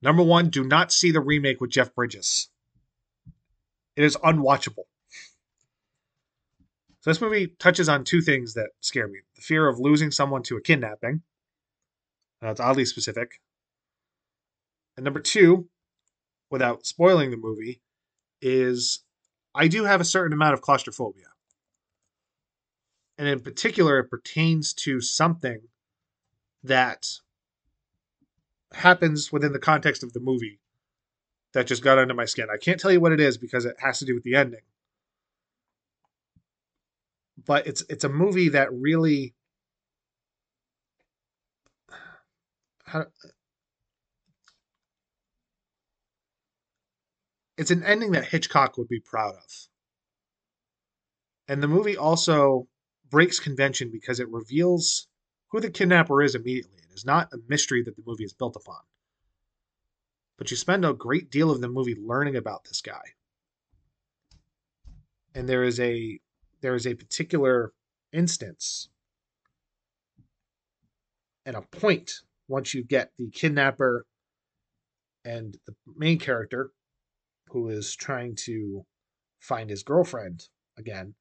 [0.03, 2.49] Number one, do not see the remake with Jeff Bridges.
[3.97, 4.85] It is unwatchable.
[7.01, 10.43] So this movie touches on two things that scare me: the fear of losing someone
[10.45, 11.23] to a kidnapping.
[12.43, 13.41] Uh, it's oddly specific.
[14.97, 15.69] And number two,
[16.51, 17.81] without spoiling the movie,
[18.41, 19.05] is
[19.55, 21.27] I do have a certain amount of claustrophobia.
[23.19, 25.61] And in particular, it pertains to something
[26.65, 27.07] that
[28.73, 30.61] happens within the context of the movie
[31.53, 32.49] that just got under my skin.
[32.53, 34.61] I can't tell you what it is because it has to do with the ending
[37.45, 39.35] but it's it's a movie that really
[42.85, 43.07] how,
[47.57, 49.69] it's an ending that Hitchcock would be proud of.
[51.49, 52.67] And the movie also
[53.09, 55.07] breaks convention because it reveals
[55.51, 56.83] who the kidnapper is immediately.
[56.83, 58.81] It is not a mystery that the movie is built upon.
[60.39, 63.03] But you spend a great deal of the movie learning about this guy.
[65.35, 66.19] And there is a
[66.63, 67.73] there is a particular
[68.13, 68.89] instance
[71.45, 74.07] and a point once you get the kidnapper
[75.25, 76.71] and the main character
[77.51, 78.85] who is trying to
[79.41, 81.15] find his girlfriend again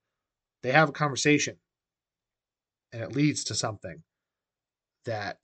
[0.63, 1.57] they have a conversation
[2.91, 4.03] and it leads to something
[5.05, 5.39] that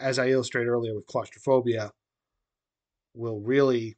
[0.00, 1.92] as i illustrated earlier with claustrophobia
[3.14, 3.96] will really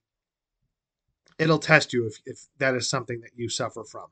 [1.38, 4.06] it'll test you if, if that is something that you suffer from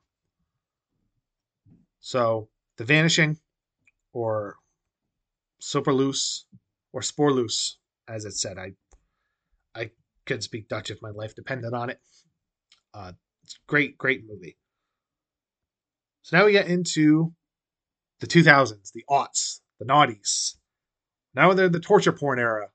[2.05, 3.39] so the vanishing,
[4.13, 4.57] or
[5.59, 6.43] superloos,
[6.93, 8.59] or spoorloos, as it said.
[8.59, 8.73] I
[10.25, 11.99] could speak Dutch if my life depended on it.
[12.93, 14.57] Uh, it's great, great movie.
[16.23, 17.33] So now we get into
[18.19, 20.55] the 2000s, the aughts, the naughties.
[21.35, 22.69] Now they're the torture porn era.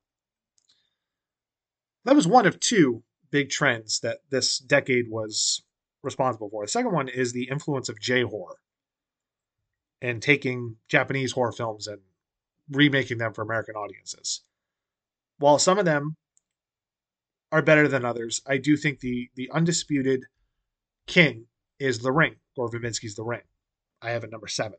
[2.05, 5.63] That was one of two big trends that this decade was
[6.03, 6.65] responsible for.
[6.65, 8.57] The second one is the influence of J horror
[10.01, 12.01] and taking Japanese horror films and
[12.71, 14.43] remaking them for American audiences.
[15.39, 16.17] While some of them
[17.53, 20.27] are better than others, I do think the the undisputed
[21.07, 21.47] king
[21.79, 22.37] is The Ring.
[22.57, 23.43] Gore Verbinski's The Ring.
[24.03, 24.79] I have it number seven.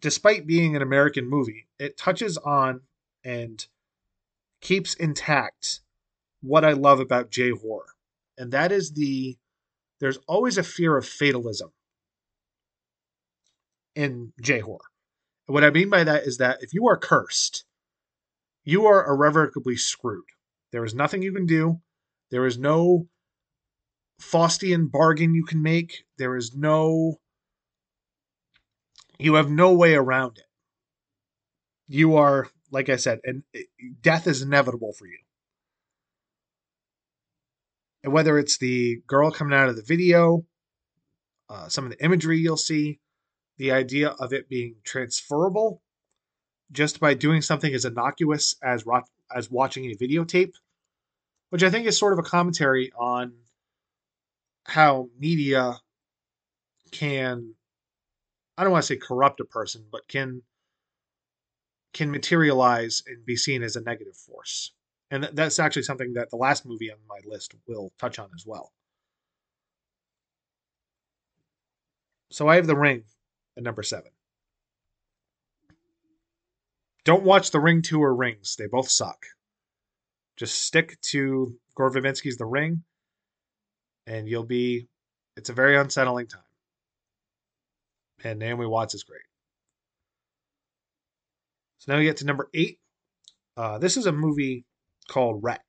[0.00, 2.82] Despite being an American movie, it touches on
[3.24, 3.66] and
[4.60, 5.80] keeps intact
[6.42, 7.94] what I love about J horror,
[8.36, 9.38] and that is the
[10.00, 11.72] there's always a fear of fatalism
[13.94, 14.90] in J horror.
[15.46, 17.64] What I mean by that is that if you are cursed,
[18.64, 20.24] you are irrevocably screwed.
[20.74, 21.80] There is nothing you can do.
[22.32, 23.06] There is no
[24.20, 26.04] Faustian bargain you can make.
[26.18, 27.20] There is no.
[29.16, 30.44] You have no way around it.
[31.86, 33.44] You are, like I said, and
[34.00, 35.18] death is inevitable for you.
[38.02, 40.44] And whether it's the girl coming out of the video,
[41.48, 42.98] uh, some of the imagery you'll see,
[43.58, 45.82] the idea of it being transferable
[46.72, 48.84] just by doing something as innocuous as
[49.32, 50.54] as watching a videotape,
[51.50, 53.32] which I think is sort of a commentary on
[54.64, 55.78] how media
[56.90, 57.54] can
[58.56, 60.42] I don't want to say corrupt a person, but can
[61.92, 64.72] can materialize and be seen as a negative force.
[65.10, 68.44] And that's actually something that the last movie on my list will touch on as
[68.46, 68.72] well.
[72.30, 73.04] So I have The Ring
[73.56, 74.10] at number seven.
[77.04, 78.56] Don't watch The Ring 2 or Rings.
[78.56, 79.24] They both suck.
[80.36, 82.82] Just stick to Gore The Ring,
[84.06, 84.88] and you'll be.
[85.36, 86.42] It's a very unsettling time.
[88.22, 89.20] And Naomi Watts is great.
[91.78, 92.78] So now we get to number eight.
[93.56, 94.64] Uh, this is a movie
[95.08, 95.62] called [REC],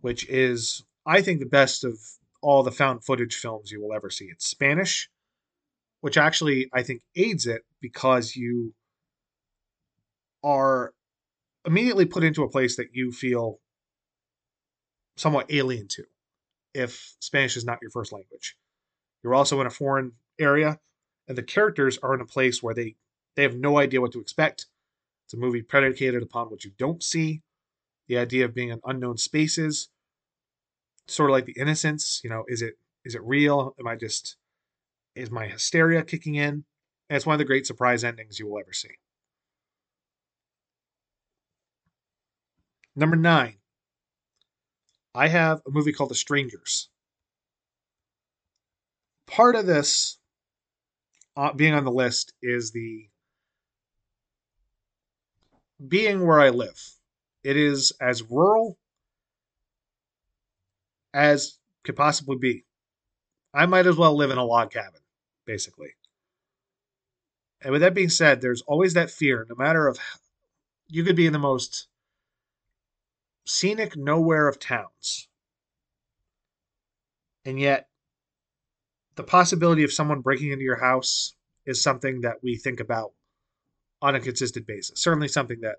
[0.00, 1.98] which is, I think, the best of
[2.42, 4.26] all the found footage films you will ever see.
[4.26, 5.08] It's Spanish,
[6.00, 8.74] which actually I think aids it because you
[10.42, 10.92] are
[11.64, 13.60] immediately put into a place that you feel
[15.16, 16.04] somewhat alien to
[16.74, 18.56] if Spanish is not your first language.
[19.22, 20.78] You're also in a foreign area,
[21.28, 22.96] and the characters are in a place where they,
[23.36, 24.66] they have no idea what to expect.
[25.26, 27.42] It's a movie predicated upon what you don't see,
[28.08, 29.88] the idea of being in unknown spaces,
[31.06, 32.20] sort of like the Innocents.
[32.22, 32.74] You know, is it
[33.04, 33.74] is it real?
[33.78, 34.36] Am I just
[35.14, 36.64] is my hysteria kicking in?
[37.08, 38.96] And it's one of the great surprise endings you will ever see.
[42.96, 43.56] Number nine,
[45.14, 46.88] I have a movie called The Strangers.
[49.26, 50.18] Part of this
[51.36, 53.08] uh, being on the list is the
[55.86, 56.80] being where I live.
[57.42, 58.78] It is as rural
[61.12, 62.64] as could possibly be.
[63.52, 65.00] I might as well live in a log cabin,
[65.46, 65.90] basically.
[67.60, 69.98] And with that being said, there's always that fear, no matter of
[70.86, 71.88] you could be in the most
[73.44, 75.28] scenic nowhere of towns.
[77.44, 77.88] And yet,
[79.16, 81.34] the possibility of someone breaking into your house
[81.66, 83.12] is something that we think about
[84.02, 85.00] on a consistent basis.
[85.00, 85.76] Certainly something that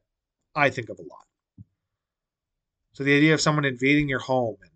[0.56, 1.26] I think of a lot.
[2.94, 4.72] So the idea of someone invading your home and,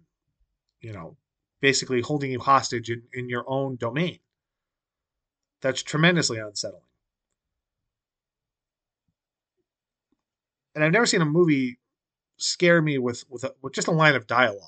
[0.81, 1.15] you know,
[1.61, 4.19] basically holding you hostage in, in your own domain,
[5.61, 6.83] that's tremendously unsettling.
[10.75, 11.79] And I've never seen a movie
[12.41, 14.63] scare me with with, a, with just a line of dialogue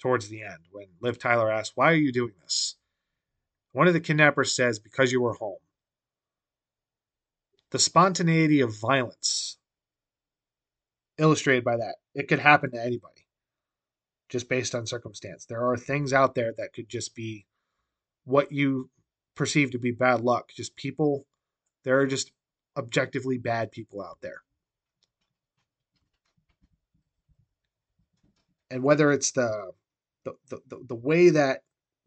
[0.00, 2.76] towards the end when Liv Tyler asks, "Why are you doing this?"
[3.72, 5.58] One of the kidnappers says, "Because you were home."
[7.70, 9.58] The spontaneity of violence
[11.18, 11.96] illustrated by that.
[12.14, 13.26] It could happen to anybody
[14.28, 15.46] just based on circumstance.
[15.46, 17.46] There are things out there that could just be
[18.24, 18.90] what you
[19.34, 20.50] perceive to be bad luck.
[20.54, 21.26] Just people,
[21.84, 22.32] there are just
[22.76, 24.42] objectively bad people out there.
[28.74, 29.70] And whether it's the
[30.24, 31.60] the, the, the way that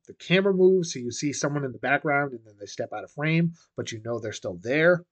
[0.07, 3.03] the camera moves so you see someone in the background and then they step out
[3.03, 5.03] of frame but you know they're still there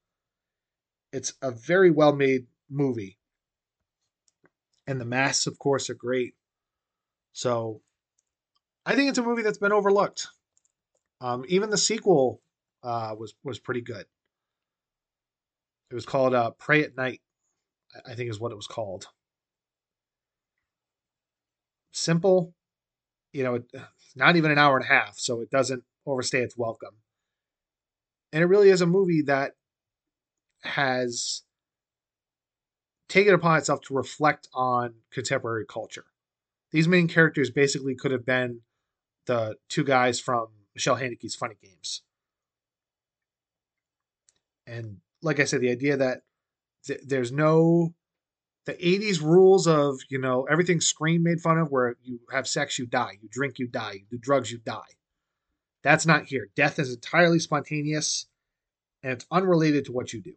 [1.11, 3.17] it's a very well made movie.
[4.85, 6.33] And the masks of course are great.
[7.31, 7.81] So
[8.85, 10.27] i think it's a movie that's been overlooked.
[11.21, 12.41] Um, even the sequel
[12.83, 14.05] uh, was was pretty good.
[15.89, 17.21] It was called uh, Prey at Night
[18.05, 19.07] i think is what it was called
[21.95, 22.53] simple.
[23.31, 23.59] You know,
[24.15, 26.97] not even an hour and a half, so it doesn't overstay its welcome.
[28.31, 29.53] And it really is a movie that
[30.63, 31.43] has
[33.07, 36.05] taken upon itself to reflect on contemporary culture.
[36.71, 38.61] These main characters basically could have been
[39.25, 42.01] the two guys from Michael Haneke's Funny Games.
[44.67, 46.21] And like I said, the idea that
[46.85, 47.93] th- there's no
[48.65, 52.79] the 80s rules of, you know, everything Scream made fun of where you have sex,
[52.79, 54.81] you die, you drink, you die, you do drugs, you die.
[55.83, 56.49] That's not here.
[56.55, 58.25] Death is entirely spontaneous
[59.03, 60.33] and it's unrelated to what you do.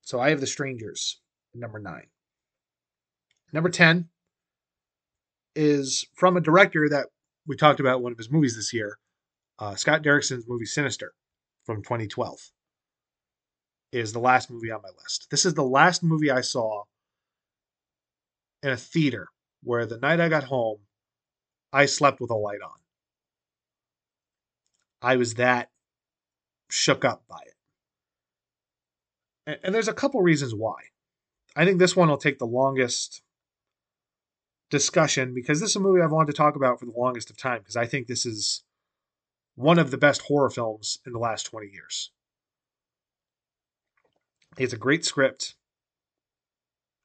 [0.00, 1.20] So I have The Strangers,
[1.54, 2.06] number nine.
[3.52, 4.08] Number 10
[5.54, 7.08] is from a director that
[7.46, 8.98] we talked about one of his movies this year,
[9.58, 11.12] uh, Scott Derrickson's movie Sinister
[11.64, 12.52] from 2012
[14.00, 15.28] is the last movie on my list.
[15.30, 16.84] This is the last movie I saw
[18.62, 19.28] in a theater
[19.62, 20.78] where the night I got home,
[21.72, 22.78] I slept with a light on.
[25.02, 25.70] I was that
[26.70, 27.54] shook up by it.
[29.46, 30.76] And, and there's a couple reasons why.
[31.54, 33.22] I think this one will take the longest
[34.70, 37.36] discussion because this is a movie I've wanted to talk about for the longest of
[37.36, 38.64] time because I think this is
[39.54, 42.10] one of the best horror films in the last 20 years.
[44.58, 45.54] It's a great script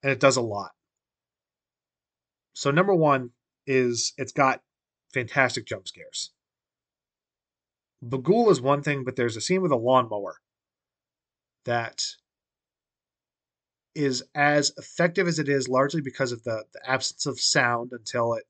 [0.04, 0.72] and it does a lot.
[2.54, 3.32] So, number one
[3.66, 4.62] is it's got
[5.14, 6.32] fantastic jump scares.
[8.04, 10.36] Bughuul is one thing, but there's a scene with a lawnmower
[11.66, 12.04] that
[13.94, 18.34] is as effective as it is largely because of the, the absence of sound until
[18.34, 18.46] it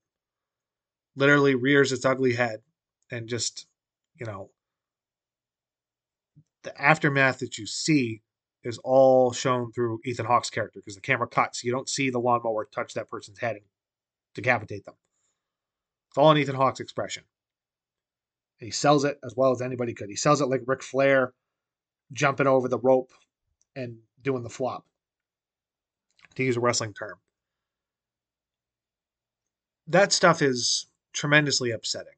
[1.15, 2.61] literally rears its ugly head
[3.09, 3.67] and just,
[4.15, 4.51] you know,
[6.63, 8.21] the aftermath that you see
[8.63, 11.63] is all shown through Ethan Hawke's character because the camera cuts.
[11.63, 13.65] You don't see the lawnmower touch that person's head and
[14.35, 14.95] decapitate them.
[16.09, 17.23] It's all in Ethan Hawke's expression.
[18.59, 20.09] And he sells it as well as anybody could.
[20.09, 21.33] He sells it like Ric Flair
[22.13, 23.11] jumping over the rope
[23.75, 24.85] and doing the flop
[26.35, 27.17] to use a wrestling term.
[29.87, 32.13] That stuff is tremendously upsetting.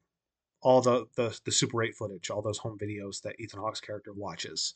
[0.62, 4.14] All the, the, the Super 8 footage, all those home videos that Ethan Hawke's character
[4.14, 4.76] watches.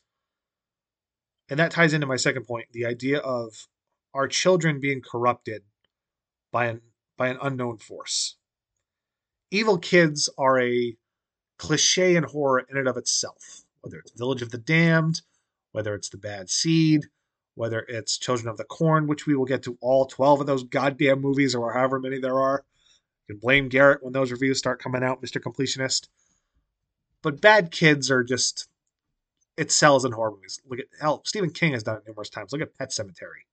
[1.50, 3.68] And that ties into my second point the idea of
[4.14, 5.64] our children being corrupted
[6.52, 6.82] by an,
[7.18, 8.36] by an unknown force.
[9.52, 10.98] Evil kids are a
[11.58, 15.22] cliche in horror in and of itself, whether it's Village of the Damned,
[15.72, 17.06] whether it's The Bad Seed,
[17.56, 20.64] whether it's Children of the Corn, which we will get to all 12 of those
[20.64, 22.66] goddamn movies or however many there are.
[23.28, 25.42] You can blame Garrett when those reviews start coming out, Mr.
[25.42, 26.08] Completionist.
[27.22, 28.68] But bad kids are just
[29.58, 30.62] it sells in horror movies.
[30.68, 32.52] Look at hell, Stephen King has done it numerous times.
[32.52, 33.46] Look at Pet Sematary.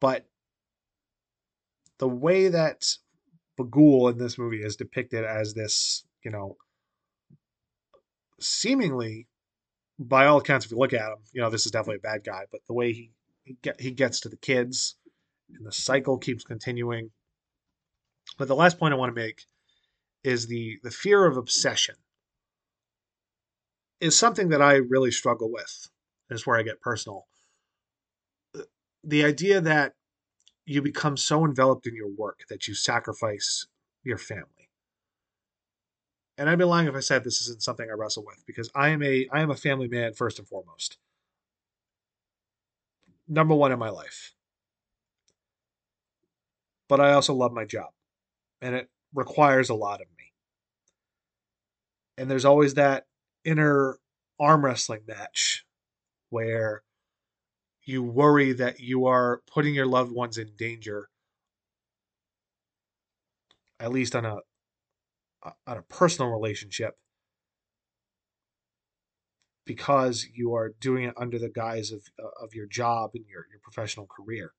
[0.00, 0.26] But
[1.98, 2.96] the way that
[3.58, 6.56] Bughuul in this movie is depicted as this, you know,
[8.40, 9.28] seemingly
[9.98, 12.24] by all accounts, if you look at him, you know this is definitely a bad
[12.24, 12.44] guy.
[12.50, 13.10] But the way he
[13.44, 14.96] he, get, he gets to the kids,
[15.54, 17.10] and the cycle keeps continuing.
[18.38, 19.42] But the last point I want to make
[20.24, 21.96] is the the fear of obsession
[24.02, 25.88] is something that I really struggle with.
[26.28, 27.26] Is where I get personal.
[29.04, 29.94] The idea that
[30.64, 33.66] you become so enveloped in your work that you sacrifice
[34.02, 34.62] your family
[36.38, 38.88] and I'd be lying if I said this isn't something I wrestle with because I
[38.88, 40.98] am a I am a family man first and foremost.
[43.28, 44.34] Number one in my life.
[46.88, 47.90] But I also love my job.
[48.60, 50.32] And it requires a lot of me.
[52.18, 53.06] And there's always that
[53.44, 53.98] inner
[54.38, 55.64] arm wrestling match
[56.30, 56.82] where
[57.84, 61.08] you worry that you are putting your loved ones in danger
[63.80, 64.36] at least on a
[65.42, 66.96] uh, on a personal relationship
[69.64, 73.46] because you are doing it under the guise of uh, of your job and your
[73.50, 74.52] your professional career.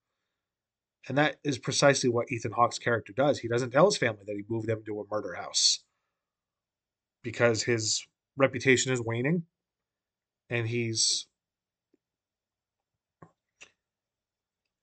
[1.08, 3.40] And that is precisely what Ethan Hawke's character does.
[3.40, 5.84] He doesn't tell his family that he moved them to a murder house
[7.24, 8.06] because his
[8.38, 9.44] reputation is waning
[10.50, 11.28] and he's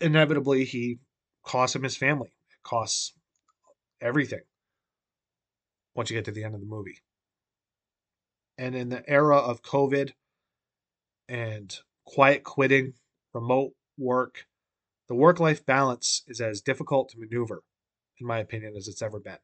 [0.00, 0.98] inevitably he
[1.44, 2.28] costs him his family.
[2.28, 3.12] It costs
[4.00, 4.40] everything
[5.94, 6.98] once you get to the end of the movie.
[8.58, 10.12] And in the era of COVID
[11.28, 11.74] and
[12.04, 12.94] quiet quitting,
[13.32, 14.46] remote work,
[15.08, 17.62] the work life balance is as difficult to maneuver,
[18.18, 19.38] in my opinion, as it's ever been.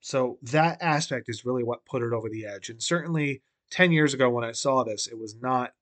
[0.00, 2.70] So that aspect is really what put it over the edge.
[2.70, 5.72] And certainly 10 years ago when I saw this, it was not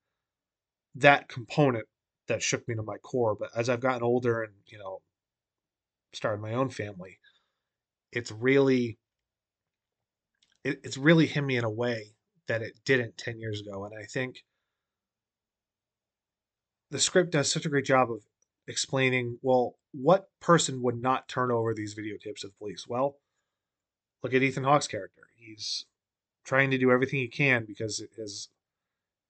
[0.94, 1.86] that component
[2.28, 3.34] that shook me to my core.
[3.34, 5.00] But as I've gotten older and, you know,
[6.12, 7.18] started my own family,
[8.12, 8.98] it's really
[10.64, 12.14] it, it's really hit me in a way
[12.48, 14.42] that it didn't 10 years ago and i think
[16.90, 18.22] the script does such a great job of
[18.68, 23.16] explaining well what person would not turn over these videotapes to the police well
[24.26, 25.86] look at ethan hawke's character he's
[26.44, 28.48] trying to do everything he can because his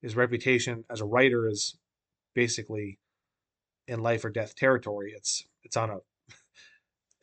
[0.02, 1.76] his reputation as a writer is
[2.34, 2.98] basically
[3.88, 5.12] in life or death territory.
[5.16, 5.98] It's it's on a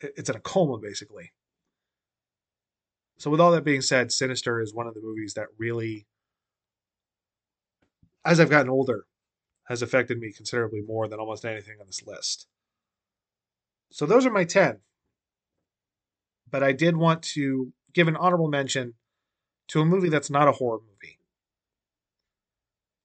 [0.00, 1.32] it's in a coma basically.
[3.16, 6.06] So with all that being said, Sinister is one of the movies that really
[8.24, 9.06] as I've gotten older
[9.64, 12.46] has affected me considerably more than almost anything on this list.
[13.90, 14.80] So those are my 10.
[16.54, 18.94] But I did want to give an honorable mention
[19.66, 21.18] to a movie that's not a horror movie.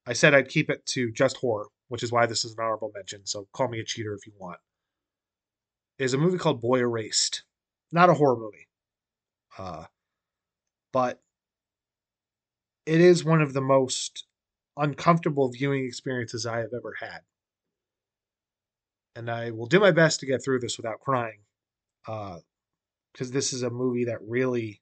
[0.05, 2.91] I said I'd keep it to just horror, which is why this is an honorable
[2.93, 4.59] mention, so call me a cheater if you want.
[5.97, 7.41] Is a movie called Boy Erased.
[7.91, 8.67] Not a horror movie.
[9.57, 9.85] Uh,
[10.93, 11.19] but
[12.85, 14.27] it is one of the most
[14.77, 17.21] uncomfortable viewing experiences I have ever had.
[19.15, 21.39] And I will do my best to get through this without crying.
[23.19, 24.81] Because this is a movie that really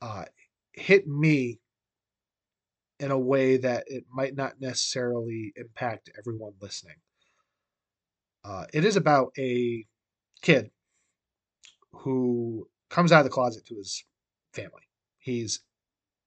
[0.00, 0.24] uh,
[0.72, 1.60] hit me
[2.98, 6.96] in a way that it might not necessarily impact everyone listening.
[8.44, 9.86] Uh, it is about a
[10.40, 10.72] kid
[11.92, 14.04] who comes out of the closet to his
[14.52, 14.82] family.
[15.20, 15.60] He's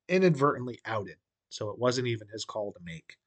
[0.08, 1.18] inadvertently outed,
[1.50, 3.18] so it wasn't even his call to make.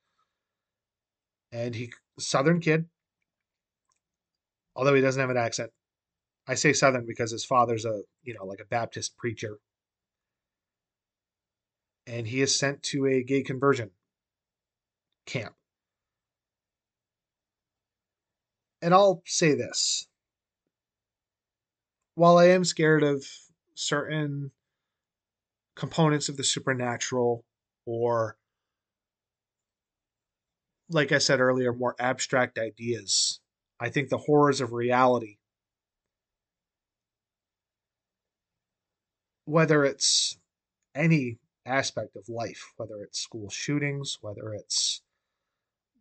[1.53, 2.87] And he, Southern kid,
[4.75, 5.71] although he doesn't have an accent.
[6.49, 9.59] I say Southern because his father's a, you know, like a Baptist preacher
[12.07, 13.91] and he is sent to a gay conversion
[15.27, 15.55] camp.
[18.81, 20.09] And I'll say this
[22.15, 23.25] while I am scared of
[23.75, 24.51] certain
[25.77, 27.45] components of the supernatural
[27.85, 28.37] or
[30.91, 33.41] like I said earlier, more abstract ideas.
[33.79, 35.38] I think the horrors of reality,
[39.49, 40.37] whether it's
[40.95, 45.01] any aspect of life, whether it's school shootings, whether it's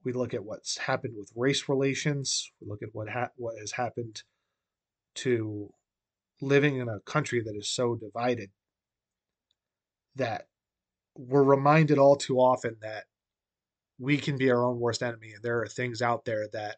[0.03, 3.71] we look at what's happened with race relations, we look at what ha- what has
[3.71, 4.21] happened
[5.15, 5.71] to
[6.41, 8.49] living in a country that is so divided
[10.17, 10.47] that
[11.15, 13.05] we're reminded all too often that
[13.97, 16.75] we can be our own worst enemy and there are things out there that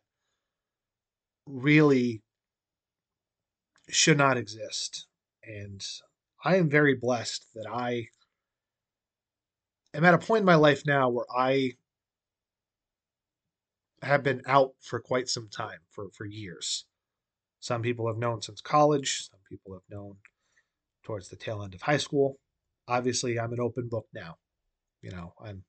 [1.48, 2.22] really
[3.90, 5.08] should not exist.
[5.44, 5.84] And
[6.44, 8.08] i am very blessed that i
[9.94, 11.74] am at a point in my life now where I
[14.02, 16.86] have been out for quite some time, for, for years.
[17.60, 20.16] Some people have known since college, some people have known
[21.04, 22.40] towards the tail end of high school.
[22.88, 24.38] Obviously, I'm an open book now.
[25.02, 25.64] You know, I'm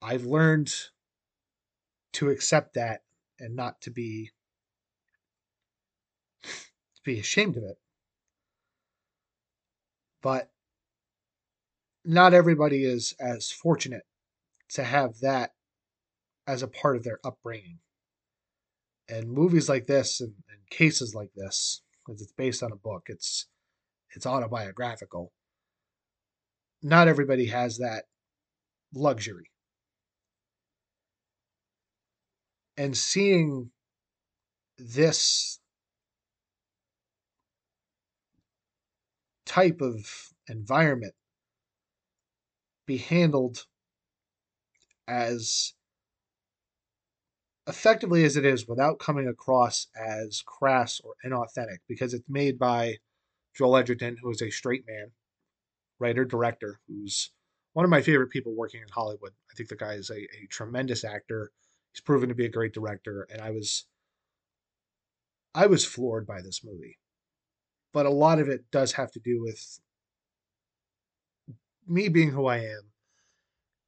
[0.00, 0.72] I've learned
[2.14, 3.00] to accept that
[3.40, 4.30] and not to be
[6.42, 7.78] to be ashamed of it.
[10.22, 10.50] But
[12.04, 14.04] not everybody is as fortunate
[14.70, 15.50] to have that
[16.46, 17.78] as a part of their upbringing.
[19.08, 23.04] And movies like this and, and cases like this, because it's based on a book,
[23.06, 23.46] it's
[24.14, 25.32] it's autobiographical.
[26.82, 28.04] Not everybody has that
[28.94, 29.50] luxury.
[32.76, 33.70] And seeing
[34.78, 35.57] this
[39.48, 40.06] type of
[40.48, 41.14] environment
[42.86, 43.66] be handled
[45.08, 45.72] as
[47.66, 52.96] effectively as it is without coming across as crass or inauthentic because it's made by
[53.56, 55.12] Joel Edgerton, who is a straight man,
[55.98, 57.30] writer, director, who's
[57.72, 59.32] one of my favorite people working in Hollywood.
[59.50, 61.50] I think the guy is a, a tremendous actor.
[61.92, 63.86] He's proven to be a great director, and I was
[65.54, 66.98] I was floored by this movie.
[67.92, 69.80] But a lot of it does have to do with
[71.86, 72.82] me being who I am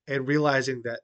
[0.09, 1.01] and realizing that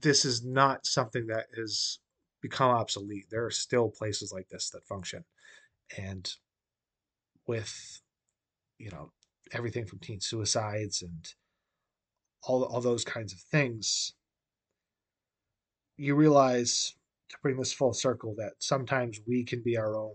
[0.00, 1.98] this is not something that has
[2.42, 3.26] become obsolete.
[3.30, 5.24] There are still places like this that function.
[5.96, 6.30] And
[7.46, 8.02] with,
[8.78, 9.12] you know,
[9.52, 11.26] everything from teen suicides and
[12.42, 14.14] all, all those kinds of things,
[15.96, 16.94] you realize
[17.30, 20.14] to bring this full circle that sometimes we can be our own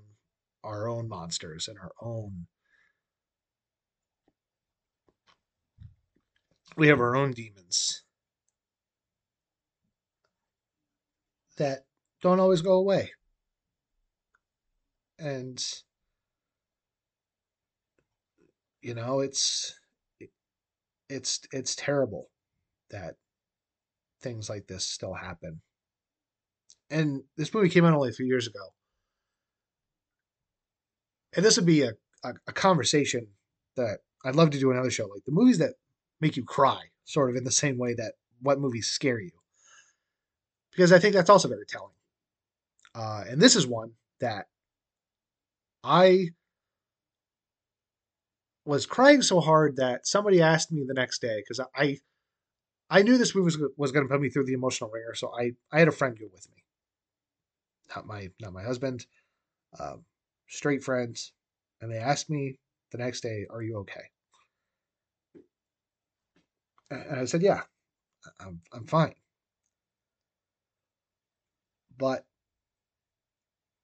[0.64, 2.48] our own monsters and our own
[6.76, 8.04] we have our own demons
[11.58, 11.80] that
[12.22, 13.12] don't always go away.
[15.20, 15.62] And
[18.82, 19.78] you know, it's
[21.10, 22.30] it's it's terrible
[22.92, 23.16] that
[24.22, 25.62] things like this still happen.
[26.90, 28.74] And this movie came out only few years ago.
[31.36, 33.28] And this would be a, a, a conversation
[33.76, 35.76] that I'd love to do another show, like the movies that
[36.20, 39.32] make you cry, sort of in the same way that what movies scare you,
[40.72, 41.94] because I think that's also very telling.
[42.96, 44.48] Uh, and this is one that
[45.84, 46.30] I
[48.66, 52.00] was crying so hard that somebody asked me the next day because I
[52.90, 55.32] I knew this movie was, was going to put me through the emotional wringer, so
[55.34, 56.64] I I had a friend go with me,
[57.96, 59.06] not my not my husband,
[59.80, 60.06] um,
[60.50, 61.34] straight friends,
[61.82, 62.60] and they asked me
[62.92, 64.10] the next day, "Are you okay?"
[66.92, 67.64] And I said, "Yeah,
[68.40, 69.16] I'm I'm fine."
[71.98, 72.26] But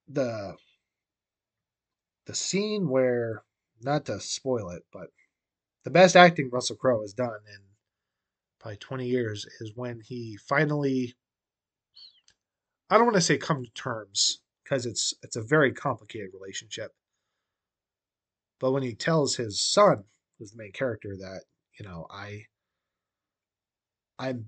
[0.07, 0.57] the
[2.26, 3.43] the scene where
[3.82, 5.11] not to spoil it, but
[5.84, 7.59] the best acting Russell Crowe has done in
[8.59, 11.16] probably 20 years is when he finally
[12.89, 16.91] I don't want to say come to terms because it's it's a very complicated relationship.
[18.59, 20.05] But when he tells his son,
[20.38, 21.43] who's the main character, that,
[21.80, 22.45] you know, I
[24.20, 24.47] I'm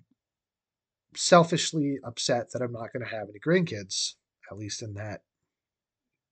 [1.16, 4.16] selfishly upset that I'm not going to have any grandkids,
[4.52, 5.22] at least in that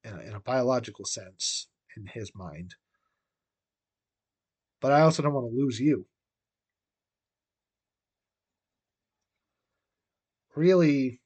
[0.03, 2.75] in a, in a biological sense in his mind
[4.85, 6.05] but I also don't want to lose you.
[10.55, 11.21] Really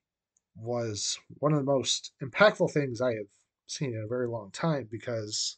[0.61, 3.27] was one of the most impactful things I have
[3.65, 5.57] seen in a very long time because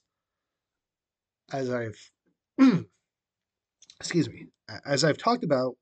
[1.51, 2.11] as I've
[3.99, 4.47] excuse me,
[4.85, 5.75] as I've talked about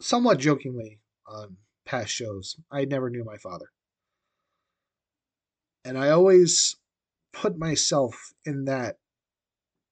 [0.00, 3.66] somewhat jokingly on past shows, I never knew my father.
[5.84, 6.76] And I always
[7.32, 8.96] put myself in that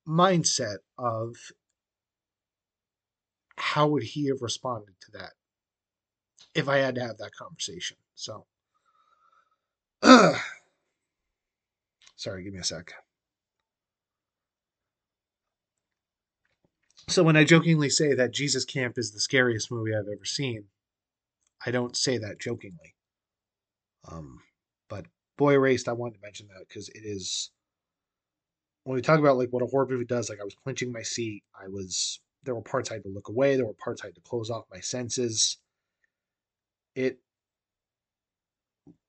[0.07, 1.37] mindset of
[3.57, 5.33] how would he have responded to that
[6.55, 7.97] if I had to have that conversation.
[8.15, 8.47] So,
[10.03, 10.35] uh,
[12.17, 12.93] sorry, give me a sec.
[17.09, 20.65] So, when I jokingly say that Jesus Camp is the scariest movie I've ever seen,
[21.65, 22.95] I don't say that jokingly.
[24.11, 24.41] Um,
[24.89, 27.51] but Boy Erased, I wanted to mention that because it is
[28.85, 31.03] when we talk about like what a horror movie does, like I was clenching my
[31.03, 31.43] seat.
[31.59, 33.57] I was there were parts I had to look away.
[33.57, 35.59] There were parts I had to close off my senses.
[36.95, 37.19] It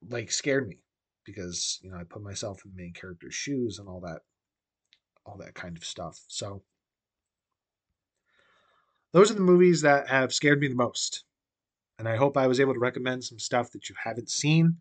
[0.09, 0.79] like scared me
[1.23, 4.21] because you know I put myself in the main character's shoes and all that,
[5.25, 6.23] all that kind of stuff.
[6.27, 6.63] So
[9.11, 11.23] those are the movies that have scared me the most,
[11.99, 14.77] and I hope I was able to recommend some stuff that you haven't seen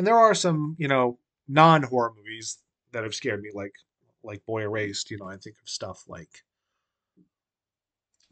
[0.00, 2.56] and there are some, you know, non horror movies
[2.92, 3.74] that have scared me, like
[4.22, 5.10] like Boy Erased.
[5.10, 6.42] You know, I think of stuff like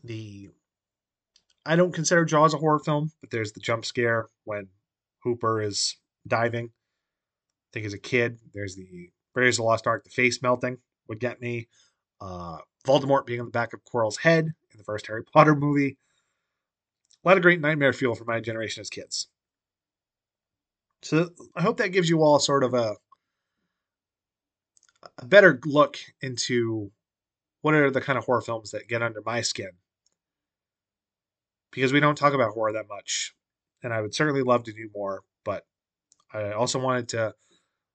[0.05, 0.51] the.
[1.67, 4.69] I don't consider Jaws a horror film, but there's the jump scare when
[5.23, 5.97] Hooper is
[6.27, 6.67] diving.
[6.67, 10.79] I think as a kid, there's the Raiders of the Lost Ark, the face melting
[11.09, 11.69] would get me.
[12.21, 15.99] Uh, Voldemort being on the back of Quirrell's head in the first Harry Potter movie.
[17.25, 19.29] A lot of great nightmare fuel for my generation as kids.
[21.03, 22.97] So I hope that gives you all sort of a
[25.19, 26.91] a better look into
[27.63, 29.71] what are the kind of horror films that get under my skin.
[31.71, 33.35] Because we don't talk about horror that much,
[33.83, 35.67] and I would certainly love to do more, but
[36.33, 37.35] I also wanted to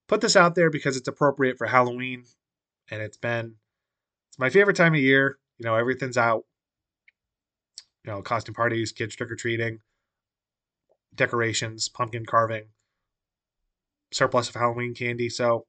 [0.08, 2.26] put this out there because it's appropriate for Halloween
[2.90, 3.56] and it's been
[4.30, 5.38] it's my favorite time of year.
[5.58, 6.44] You know, everything's out.
[8.04, 9.80] You know, costume parties, kids trick or treating,
[11.16, 12.66] decorations, pumpkin carving
[14.12, 15.30] surplus of Halloween candy.
[15.30, 15.66] So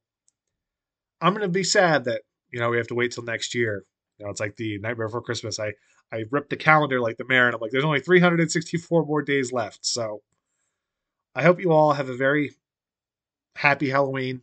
[1.21, 3.85] I'm gonna be sad that you know we have to wait till next year.
[4.19, 5.59] You know, it's like the Nightmare Before Christmas.
[5.59, 5.73] I
[6.15, 9.53] I ripped the calendar like the mayor, and I'm like, there's only 364 more days
[9.53, 9.85] left.
[9.85, 10.23] So
[11.35, 12.53] I hope you all have a very
[13.57, 14.43] happy Halloween.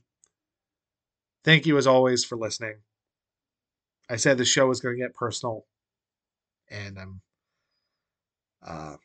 [1.46, 2.80] Thank you as always for listening.
[4.10, 5.66] I said the show was going to get personal,
[6.70, 7.22] and I'm,
[8.66, 8.98] uh,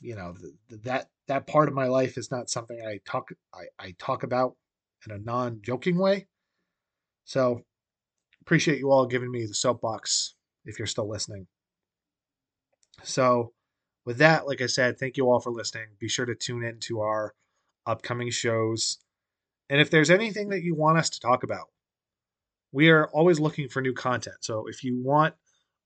[0.00, 0.36] you know,
[0.84, 4.54] that that part of my life is not something I talk I, I talk about
[5.04, 6.28] in a non-joking way.
[7.24, 7.62] So
[8.42, 11.48] appreciate you all giving me the soapbox if you're still listening.
[13.02, 13.52] So
[14.04, 15.86] with that, like I said, thank you all for listening.
[15.98, 17.34] Be sure to tune in to our
[17.86, 18.98] upcoming shows.
[19.68, 21.68] And if there's anything that you want us to talk about,
[22.72, 24.36] we are always looking for new content.
[24.40, 25.34] So if you want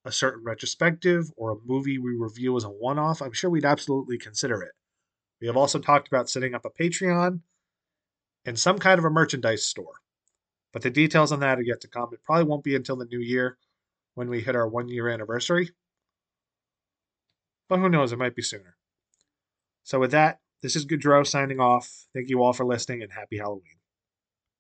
[0.04, 3.64] a certain retrospective or a movie we review as a one off, I'm sure we'd
[3.64, 4.72] absolutely consider it.
[5.40, 7.40] We have also talked about setting up a Patreon
[8.44, 9.94] and some kind of a merchandise store.
[10.72, 12.10] But the details on that are yet to come.
[12.12, 13.58] It probably won't be until the new year
[14.14, 15.70] when we hit our one year anniversary.
[17.70, 18.76] But who knows, it might be sooner.
[19.84, 22.06] So, with that, This is Goudreau signing off.
[22.12, 23.79] Thank you all for listening and happy Halloween.